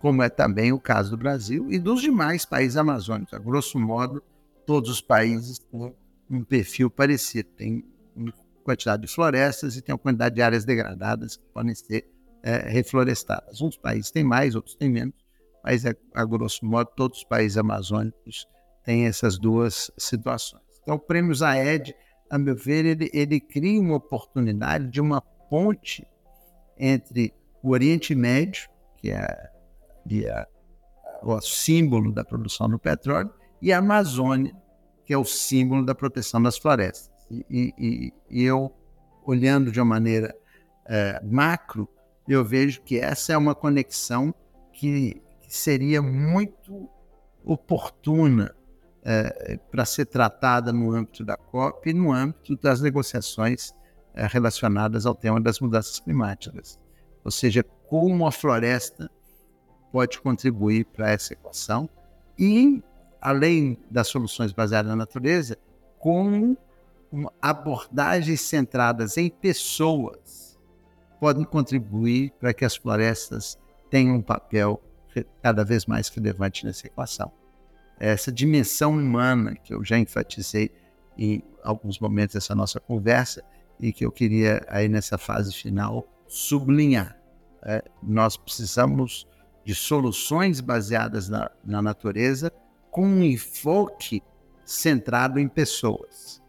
como 0.00 0.22
é 0.22 0.28
também 0.28 0.72
o 0.72 0.80
caso 0.80 1.10
do 1.10 1.16
Brasil 1.16 1.70
e 1.70 1.78
dos 1.78 2.02
demais 2.02 2.44
países 2.44 2.76
amazônicos. 2.76 3.32
A 3.32 3.38
grosso 3.38 3.78
modo, 3.78 4.22
todos 4.66 4.90
os 4.90 5.00
países 5.00 5.58
têm 5.58 5.94
um 6.28 6.44
perfil 6.44 6.90
parecido, 6.90 7.48
tem 7.56 7.84
uma 8.14 8.32
quantidade 8.60 9.02
de 9.02 9.08
florestas 9.08 9.76
e 9.76 9.82
tem 9.82 9.92
uma 9.94 9.98
quantidade 9.98 10.34
de 10.34 10.42
áreas 10.42 10.64
degradadas 10.64 11.36
que 11.36 11.44
podem 11.52 11.74
ser 11.74 12.06
é, 12.42 12.68
reflorestadas. 12.68 13.60
Uns 13.60 13.76
países 13.76 14.10
têm 14.10 14.24
mais, 14.24 14.54
outros 14.54 14.74
têm 14.74 14.90
menos, 14.90 15.14
mas 15.62 15.84
a, 15.84 15.94
a 16.14 16.24
grosso 16.24 16.64
modo 16.64 16.90
todos 16.96 17.18
os 17.18 17.24
países 17.24 17.58
amazônicos 17.58 18.46
têm 18.84 19.06
essas 19.06 19.38
duas 19.38 19.90
situações. 19.98 20.62
Então, 20.82 20.96
o 20.96 20.98
prêmio 20.98 21.34
Zaed, 21.34 21.94
a 22.30 22.38
meu 22.38 22.56
ver, 22.56 22.84
ele, 22.84 23.10
ele 23.12 23.40
cria 23.40 23.80
uma 23.80 23.96
oportunidade 23.96 24.88
de 24.88 25.00
uma 25.00 25.20
ponte 25.20 26.06
entre 26.78 27.34
o 27.62 27.70
Oriente 27.70 28.14
Médio, 28.14 28.68
que 28.96 29.10
é, 29.10 29.50
que 30.08 30.26
é 30.26 30.46
o 31.22 31.40
símbolo 31.40 32.12
da 32.12 32.24
produção 32.24 32.68
do 32.68 32.78
petróleo, 32.78 33.32
e 33.60 33.72
a 33.72 33.78
Amazônia, 33.78 34.54
que 35.04 35.12
é 35.12 35.18
o 35.18 35.24
símbolo 35.24 35.84
da 35.84 35.94
proteção 35.94 36.42
das 36.42 36.56
florestas. 36.56 37.10
E, 37.30 37.44
e, 37.78 38.12
e 38.28 38.44
eu, 38.44 38.72
olhando 39.24 39.70
de 39.70 39.80
uma 39.80 39.86
maneira 39.86 40.34
é, 40.86 41.20
macro, 41.22 41.88
eu 42.28 42.44
vejo 42.44 42.82
que 42.82 42.98
essa 42.98 43.32
é 43.32 43.36
uma 43.36 43.54
conexão 43.54 44.34
que, 44.72 45.22
que 45.42 45.56
seria 45.56 46.02
muito 46.02 46.88
oportuna 47.44 48.54
é, 49.02 49.58
para 49.70 49.84
ser 49.84 50.06
tratada 50.06 50.72
no 50.72 50.92
âmbito 50.92 51.24
da 51.24 51.36
COP 51.36 51.90
e 51.90 51.92
no 51.92 52.12
âmbito 52.12 52.56
das 52.56 52.80
negociações 52.80 53.72
é, 54.14 54.26
relacionadas 54.26 55.06
ao 55.06 55.14
tema 55.14 55.40
das 55.40 55.60
mudanças 55.60 55.98
climáticas. 56.00 56.78
Ou 57.24 57.30
seja, 57.30 57.62
como 57.62 58.26
a 58.26 58.32
floresta 58.32 59.10
pode 59.92 60.20
contribuir 60.20 60.84
para 60.86 61.10
essa 61.10 61.32
equação 61.32 61.88
e, 62.38 62.82
além 63.20 63.78
das 63.90 64.08
soluções 64.08 64.52
baseadas 64.52 64.90
na 64.90 64.96
natureza, 64.96 65.58
como 65.98 66.56
abordagens 67.40 68.40
centradas 68.40 69.16
em 69.16 69.28
pessoas 69.28 70.58
podem 71.18 71.44
contribuir 71.44 72.32
para 72.38 72.54
que 72.54 72.64
as 72.64 72.76
florestas 72.76 73.58
tenham 73.90 74.16
um 74.16 74.22
papel 74.22 74.82
cada 75.42 75.64
vez 75.64 75.86
mais 75.86 76.08
relevante 76.08 76.64
nessa 76.64 76.86
equação. 76.86 77.32
Essa 77.98 78.32
dimensão 78.32 78.92
humana 78.92 79.54
que 79.56 79.74
eu 79.74 79.84
já 79.84 79.98
enfatizei 79.98 80.70
em 81.18 81.42
alguns 81.62 81.98
momentos 81.98 82.34
dessa 82.34 82.54
nossa 82.54 82.80
conversa 82.80 83.42
e 83.78 83.92
que 83.92 84.06
eu 84.06 84.12
queria 84.12 84.64
aí 84.68 84.88
nessa 84.88 85.18
fase 85.18 85.52
final 85.52 86.06
sublinhar. 86.26 87.18
É, 87.62 87.84
nós 88.02 88.36
precisamos 88.36 89.26
de 89.64 89.74
soluções 89.74 90.60
baseadas 90.60 91.28
na, 91.28 91.50
na 91.62 91.82
natureza 91.82 92.50
com 92.90 93.06
um 93.06 93.22
enfoque 93.22 94.22
centrado 94.64 95.38
em 95.38 95.48
pessoas. 95.48 96.39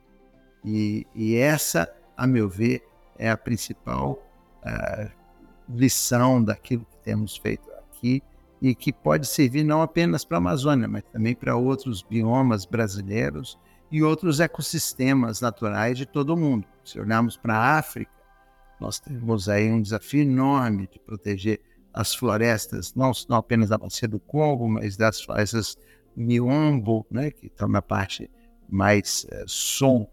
E, 0.63 1.07
e 1.15 1.35
essa, 1.35 1.91
a 2.15 2.27
meu 2.27 2.47
ver, 2.47 2.83
é 3.17 3.29
a 3.29 3.37
principal 3.37 4.21
lição 5.67 6.43
daquilo 6.43 6.85
que 6.85 6.97
temos 6.97 7.37
feito 7.37 7.69
aqui 7.71 8.21
e 8.61 8.75
que 8.75 8.93
pode 8.93 9.25
servir 9.25 9.63
não 9.63 9.81
apenas 9.81 10.23
para 10.23 10.37
a 10.37 10.39
Amazônia, 10.39 10.87
mas 10.87 11.03
também 11.11 11.33
para 11.33 11.55
outros 11.55 12.03
biomas 12.03 12.65
brasileiros 12.65 13.57
e 13.91 14.03
outros 14.03 14.39
ecossistemas 14.39 15.41
naturais 15.41 15.97
de 15.97 16.05
todo 16.05 16.33
o 16.33 16.37
mundo. 16.37 16.67
Se 16.83 16.99
olharmos 16.99 17.35
para 17.35 17.55
a 17.55 17.77
África, 17.77 18.11
nós 18.79 18.99
temos 18.99 19.49
aí 19.49 19.71
um 19.71 19.81
desafio 19.81 20.21
enorme 20.21 20.87
de 20.91 20.99
proteger 20.99 21.59
as 21.93 22.15
florestas, 22.15 22.93
não, 22.95 23.11
não 23.27 23.37
apenas 23.37 23.69
da 23.69 23.77
bacia 23.77 24.07
do 24.07 24.19
Congo, 24.19 24.67
mas 24.69 24.95
das 24.95 25.21
florestas 25.21 25.75
Miombo, 26.15 27.05
né, 27.09 27.31
que 27.31 27.47
estão 27.47 27.67
na 27.67 27.81
parte 27.81 28.29
mais 28.69 29.25
é, 29.29 29.43
sul 29.47 30.09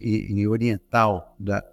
e, 0.00 0.46
oriental 0.48 1.34
da, 1.38 1.64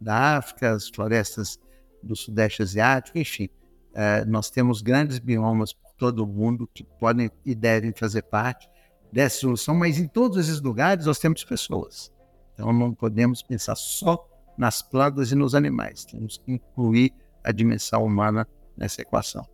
da 0.00 0.36
África, 0.36 0.72
as 0.72 0.88
florestas 0.88 1.58
do 2.02 2.16
Sudeste 2.16 2.62
Asiático, 2.62 3.18
enfim. 3.18 3.48
É, 3.94 4.24
nós 4.24 4.50
temos 4.50 4.80
grandes 4.80 5.18
biomas 5.18 5.72
por 5.72 5.92
todo 5.92 6.26
mundo 6.26 6.68
que 6.72 6.82
podem 6.98 7.30
e 7.44 7.54
devem 7.54 7.92
fazer 7.92 8.22
parte 8.22 8.68
dessa 9.12 9.40
solução, 9.40 9.74
mas 9.74 9.98
em 9.98 10.08
todos 10.08 10.38
esses 10.38 10.60
lugares 10.60 11.06
nós 11.06 11.18
temos 11.18 11.44
pessoas. 11.44 12.10
Então 12.54 12.72
não 12.72 12.94
podemos 12.94 13.42
pensar 13.42 13.76
só 13.76 14.26
nas 14.56 14.82
plantas 14.82 15.30
e 15.30 15.34
nos 15.34 15.54
animais, 15.54 16.04
temos 16.04 16.38
que 16.38 16.52
incluir 16.52 17.12
a 17.44 17.52
dimensão 17.52 18.04
humana 18.04 18.48
nessa 18.76 19.02
equação. 19.02 19.46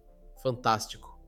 Fantástico. 0.43 1.19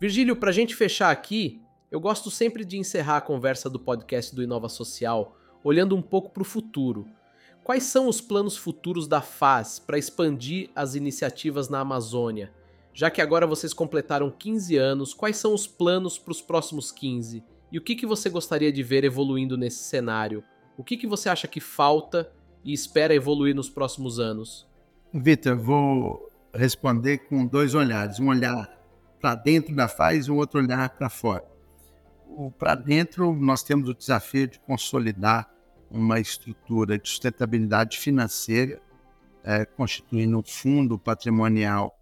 Virgílio, 0.00 0.36
para 0.36 0.50
a 0.50 0.52
gente 0.52 0.74
fechar 0.74 1.10
aqui, 1.10 1.60
eu 1.90 2.00
gosto 2.00 2.30
sempre 2.30 2.64
de 2.64 2.78
encerrar 2.78 3.18
a 3.18 3.20
conversa 3.20 3.68
do 3.68 3.78
podcast 3.78 4.34
do 4.34 4.42
Inova 4.42 4.68
Social 4.68 5.36
olhando 5.64 5.96
um 5.96 6.02
pouco 6.02 6.30
para 6.30 6.42
o 6.42 6.44
futuro. 6.44 7.06
Quais 7.64 7.84
são 7.84 8.06
os 8.06 8.20
planos 8.20 8.58
futuros 8.58 9.08
da 9.08 9.22
FAS 9.22 9.78
para 9.78 9.96
expandir 9.96 10.68
as 10.76 10.94
iniciativas 10.94 11.70
na 11.70 11.80
Amazônia? 11.80 12.52
Já 12.92 13.10
que 13.10 13.22
agora 13.22 13.46
vocês 13.46 13.72
completaram 13.72 14.30
15 14.30 14.76
anos, 14.76 15.14
quais 15.14 15.38
são 15.38 15.54
os 15.54 15.66
planos 15.66 16.18
para 16.18 16.30
os 16.30 16.42
próximos 16.42 16.92
15? 16.92 17.42
E 17.72 17.78
o 17.78 17.80
que, 17.80 17.96
que 17.96 18.06
você 18.06 18.28
gostaria 18.28 18.70
de 18.70 18.82
ver 18.82 19.02
evoluindo 19.02 19.56
nesse 19.56 19.82
cenário? 19.82 20.44
O 20.76 20.84
que, 20.84 20.96
que 20.96 21.06
você 21.06 21.30
acha 21.30 21.48
que 21.48 21.58
falta 21.58 22.30
e 22.62 22.72
espera 22.72 23.14
evoluir 23.14 23.54
nos 23.54 23.70
próximos 23.70 24.20
anos? 24.20 24.68
Vitor, 25.12 25.56
vou 25.56 26.30
responder 26.52 27.18
com 27.18 27.46
dois 27.46 27.74
olhares: 27.74 28.20
um 28.20 28.28
olhar 28.28 28.70
para 29.20 29.34
dentro 29.34 29.74
da 29.74 29.88
FAS 29.88 30.26
e 30.26 30.30
um 30.30 30.36
outro 30.36 30.60
olhar 30.60 30.90
para 30.90 31.08
fora. 31.08 31.44
Para 32.58 32.74
dentro, 32.74 33.32
nós 33.32 33.62
temos 33.62 33.88
o 33.88 33.94
desafio 33.94 34.46
de 34.46 34.58
consolidar 34.60 35.53
uma 35.90 36.18
estrutura 36.18 36.98
de 36.98 37.08
sustentabilidade 37.08 37.98
financeira, 37.98 38.80
é, 39.42 39.64
constituindo 39.64 40.38
um 40.38 40.42
fundo 40.42 40.98
patrimonial 40.98 41.94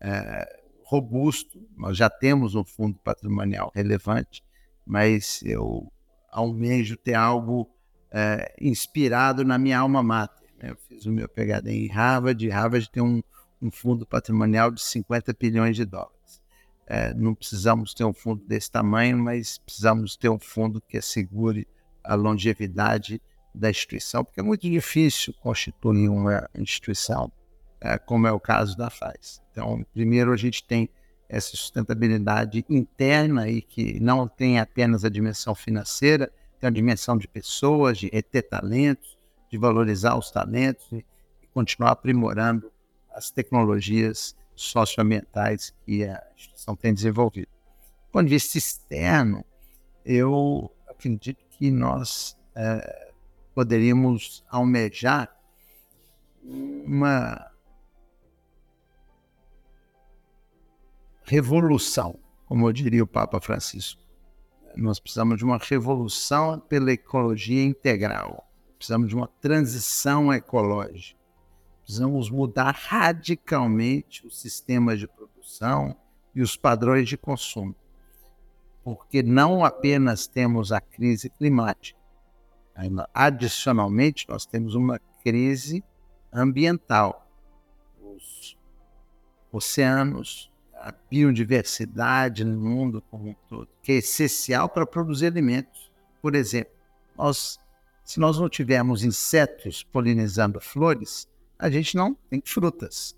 é, 0.00 0.60
robusto. 0.84 1.60
Nós 1.76 1.96
já 1.96 2.10
temos 2.10 2.54
um 2.54 2.64
fundo 2.64 2.98
patrimonial 2.98 3.70
relevante, 3.74 4.42
mas 4.84 5.40
eu 5.44 5.90
almejo 6.30 6.96
ter 6.96 7.14
algo 7.14 7.68
é, 8.10 8.54
inspirado 8.60 9.44
na 9.44 9.58
minha 9.58 9.78
alma 9.78 10.02
mater. 10.02 10.48
Né? 10.60 10.70
Eu 10.70 10.76
fiz 10.76 11.06
o 11.06 11.12
meu 11.12 11.28
PhD 11.28 11.70
em 11.70 11.88
Harvard, 11.88 12.44
e 12.44 12.50
Harvard 12.50 12.90
tem 12.90 13.02
um, 13.02 13.22
um 13.62 13.70
fundo 13.70 14.06
patrimonial 14.06 14.70
de 14.70 14.82
50 14.82 15.32
bilhões 15.32 15.76
de 15.76 15.84
dólares. 15.84 16.42
É, 16.86 17.14
não 17.14 17.34
precisamos 17.34 17.94
ter 17.94 18.04
um 18.04 18.12
fundo 18.12 18.44
desse 18.44 18.70
tamanho, 18.70 19.16
mas 19.16 19.58
precisamos 19.58 20.16
ter 20.16 20.28
um 20.28 20.40
fundo 20.40 20.80
que 20.80 20.98
assegure 20.98 21.66
a 22.02 22.16
longevidade 22.16 23.22
da 23.54 23.70
instituição, 23.70 24.24
porque 24.24 24.40
é 24.40 24.42
muito 24.42 24.68
difícil 24.68 25.34
constituir 25.40 26.08
uma 26.08 26.48
instituição, 26.54 27.30
é, 27.80 27.98
como 27.98 28.26
é 28.26 28.32
o 28.32 28.40
caso 28.40 28.76
da 28.76 28.90
FAS. 28.90 29.42
Então, 29.50 29.84
primeiro 29.92 30.32
a 30.32 30.36
gente 30.36 30.64
tem 30.64 30.88
essa 31.28 31.50
sustentabilidade 31.50 32.64
interna 32.68 33.48
e 33.48 33.62
que 33.62 34.00
não 34.00 34.26
tem 34.26 34.58
apenas 34.58 35.04
a 35.04 35.08
dimensão 35.08 35.54
financeira, 35.54 36.30
tem 36.58 36.68
a 36.68 36.72
dimensão 36.72 37.16
de 37.16 37.28
pessoas, 37.28 37.98
de 37.98 38.08
reter 38.12 38.48
talentos, 38.48 39.16
de 39.48 39.56
valorizar 39.56 40.16
os 40.16 40.30
talentos 40.30 40.86
e 40.92 41.04
continuar 41.52 41.92
aprimorando 41.92 42.70
as 43.12 43.30
tecnologias 43.30 44.36
socioambientais 44.54 45.74
que 45.84 46.04
a 46.04 46.22
instituição 46.36 46.76
tem 46.76 46.92
desenvolvido. 46.92 47.48
Do 48.06 48.12
ponto 48.12 48.24
de 48.24 48.30
vista 48.30 48.58
externo, 48.58 49.44
eu 50.04 50.70
acredito 50.88 51.44
que 51.50 51.70
nós 51.70 52.36
é, 52.54 53.09
poderíamos 53.54 54.44
almejar 54.48 55.34
uma 56.42 57.50
revolução, 61.24 62.18
como 62.46 62.72
diria 62.72 63.04
o 63.04 63.06
Papa 63.06 63.40
Francisco. 63.40 64.02
Nós 64.76 64.98
precisamos 64.98 65.38
de 65.38 65.44
uma 65.44 65.58
revolução 65.58 66.58
pela 66.58 66.92
ecologia 66.92 67.62
integral. 67.62 68.48
Precisamos 68.76 69.08
de 69.08 69.14
uma 69.14 69.28
transição 69.40 70.32
ecológica. 70.32 71.20
Precisamos 71.82 72.30
mudar 72.30 72.74
radicalmente 72.74 74.26
os 74.26 74.40
sistemas 74.40 74.98
de 74.98 75.06
produção 75.06 75.96
e 76.34 76.42
os 76.42 76.56
padrões 76.56 77.08
de 77.08 77.16
consumo. 77.16 77.74
Porque 78.82 79.22
não 79.22 79.64
apenas 79.64 80.26
temos 80.26 80.72
a 80.72 80.80
crise 80.80 81.28
climática, 81.30 81.99
Adicionalmente, 83.12 84.26
nós 84.28 84.46
temos 84.46 84.74
uma 84.74 84.98
crise 85.22 85.84
ambiental. 86.32 87.26
Os 88.00 88.56
oceanos, 89.52 90.50
a 90.74 90.92
biodiversidade 91.10 92.44
no 92.44 92.58
mundo 92.58 93.02
como 93.10 93.30
um 93.30 93.34
todo, 93.48 93.68
que 93.82 93.92
é 93.92 93.96
essencial 93.96 94.68
para 94.68 94.86
produzir 94.86 95.26
alimentos. 95.26 95.92
Por 96.22 96.34
exemplo, 96.34 96.72
nós, 97.16 97.58
se 98.04 98.18
nós 98.18 98.38
não 98.38 98.48
tivermos 98.48 99.04
insetos 99.04 99.82
polinizando 99.82 100.60
flores, 100.60 101.28
a 101.58 101.68
gente 101.68 101.96
não 101.96 102.14
tem 102.14 102.42
frutas, 102.44 103.14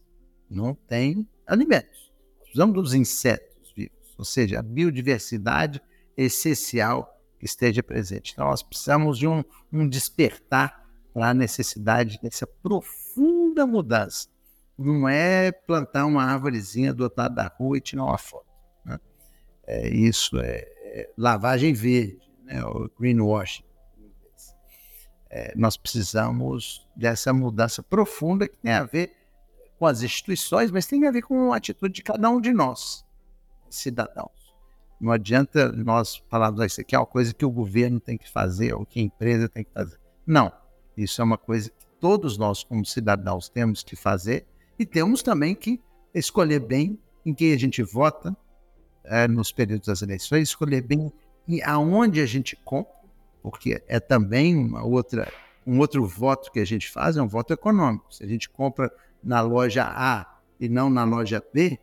não 0.50 0.74
tem 0.74 1.28
alimentos. 1.46 2.12
Precisamos 2.40 2.74
dos 2.74 2.94
insetos 2.94 3.72
vivos, 3.74 4.14
ou 4.18 4.24
seja, 4.24 4.58
a 4.58 4.62
biodiversidade 4.62 5.80
é 6.16 6.24
essencial 6.24 7.21
esteja 7.42 7.82
presente. 7.82 8.32
Então, 8.32 8.46
nós 8.46 8.62
precisamos 8.62 9.18
de 9.18 9.26
um, 9.26 9.44
um 9.72 9.88
despertar 9.88 10.82
para 11.12 11.30
a 11.30 11.34
necessidade 11.34 12.18
dessa 12.22 12.46
profunda 12.46 13.66
mudança. 13.66 14.28
Não 14.78 15.08
é 15.08 15.52
plantar 15.52 16.06
uma 16.06 16.24
árvorezinha 16.24 16.94
do 16.94 17.04
outro 17.04 17.20
lado 17.20 17.34
da 17.34 17.46
rua 17.46 17.76
e 17.76 17.80
tirar 17.80 18.04
uma 18.04 18.18
foto. 18.18 18.46
Né? 18.84 18.98
É, 19.66 19.88
isso 19.88 20.38
é, 20.38 20.58
é, 20.58 21.10
lavagem 21.16 21.72
verde, 21.72 22.20
né? 22.44 22.64
o 22.64 22.90
greenwashing. 22.98 23.64
É, 25.28 25.54
nós 25.56 25.76
precisamos 25.76 26.86
dessa 26.94 27.32
mudança 27.32 27.82
profunda 27.82 28.46
que 28.46 28.56
tem 28.58 28.72
a 28.72 28.84
ver 28.84 29.16
com 29.78 29.86
as 29.86 30.02
instituições, 30.02 30.70
mas 30.70 30.86
tem 30.86 31.06
a 31.06 31.10
ver 31.10 31.22
com 31.22 31.52
a 31.52 31.56
atitude 31.56 31.94
de 31.94 32.02
cada 32.02 32.28
um 32.28 32.40
de 32.40 32.52
nós, 32.52 33.04
cidadãos. 33.70 34.41
Não 35.02 35.10
adianta 35.10 35.72
nós 35.72 36.22
falarmos, 36.30 36.60
ah, 36.60 36.66
isso 36.66 36.80
aqui 36.80 36.94
é 36.94 36.98
uma 36.98 37.04
coisa 37.04 37.34
que 37.34 37.44
o 37.44 37.50
governo 37.50 37.98
tem 37.98 38.16
que 38.16 38.30
fazer, 38.30 38.72
ou 38.72 38.86
que 38.86 39.00
a 39.00 39.02
empresa 39.02 39.48
tem 39.48 39.64
que 39.64 39.72
fazer. 39.72 39.98
Não. 40.24 40.52
Isso 40.96 41.20
é 41.20 41.24
uma 41.24 41.36
coisa 41.36 41.70
que 41.70 41.86
todos 41.98 42.38
nós, 42.38 42.62
como 42.62 42.86
cidadãos, 42.86 43.48
temos 43.48 43.82
que 43.82 43.96
fazer 43.96 44.46
e 44.78 44.86
temos 44.86 45.20
também 45.20 45.56
que 45.56 45.80
escolher 46.14 46.60
bem 46.60 46.96
em 47.26 47.34
quem 47.34 47.52
a 47.52 47.58
gente 47.58 47.82
vota 47.82 48.36
é, 49.02 49.26
nos 49.26 49.50
períodos 49.50 49.88
das 49.88 50.02
eleições, 50.02 50.48
escolher 50.48 50.82
bem 50.82 51.12
aonde 51.64 52.20
a 52.20 52.26
gente 52.26 52.54
compra, 52.64 52.94
porque 53.42 53.82
é 53.88 53.98
também 53.98 54.56
uma 54.56 54.84
outra, 54.84 55.32
um 55.66 55.80
outro 55.80 56.06
voto 56.06 56.52
que 56.52 56.60
a 56.60 56.64
gente 56.64 56.88
faz, 56.88 57.16
é 57.16 57.22
um 57.22 57.26
voto 57.26 57.52
econômico. 57.52 58.14
Se 58.14 58.22
a 58.22 58.28
gente 58.28 58.48
compra 58.48 58.88
na 59.20 59.40
loja 59.40 59.84
A 59.84 60.38
e 60.60 60.68
não 60.68 60.88
na 60.88 61.02
loja 61.02 61.42
B, 61.52 61.76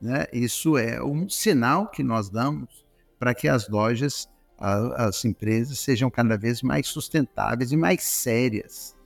né? 0.00 0.26
Isso 0.32 0.76
é 0.76 1.02
um 1.02 1.28
sinal 1.28 1.88
que 1.88 2.02
nós 2.02 2.28
damos 2.28 2.84
para 3.18 3.34
que 3.34 3.48
as 3.48 3.68
lojas, 3.68 4.28
a, 4.58 5.06
as 5.06 5.24
empresas 5.24 5.78
sejam 5.78 6.10
cada 6.10 6.36
vez 6.36 6.62
mais 6.62 6.86
sustentáveis 6.86 7.72
e 7.72 7.76
mais 7.76 8.02
sérias 8.02 8.96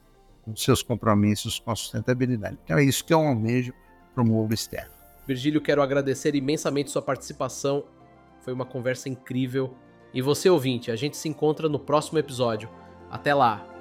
nos 0.45 0.63
seus 0.63 0.81
compromissos 0.81 1.59
com 1.59 1.71
a 1.71 1.75
sustentabilidade. 1.75 2.57
Então 2.63 2.77
é 2.77 2.83
isso 2.83 3.05
que 3.05 3.13
eu 3.13 3.19
almejo 3.19 3.73
para 4.13 4.23
o 4.23 4.27
mundo 4.27 4.53
externo. 4.53 4.91
Virgílio, 5.27 5.61
quero 5.61 5.81
agradecer 5.81 6.35
imensamente 6.35 6.89
sua 6.89 7.01
participação. 7.01 7.85
Foi 8.41 8.51
uma 8.51 8.65
conversa 8.65 9.07
incrível. 9.07 9.75
E 10.13 10.21
você, 10.21 10.49
ouvinte, 10.49 10.91
a 10.91 10.95
gente 10.95 11.15
se 11.15 11.29
encontra 11.29 11.69
no 11.69 11.79
próximo 11.79 12.17
episódio. 12.17 12.69
Até 13.11 13.33
lá! 13.33 13.78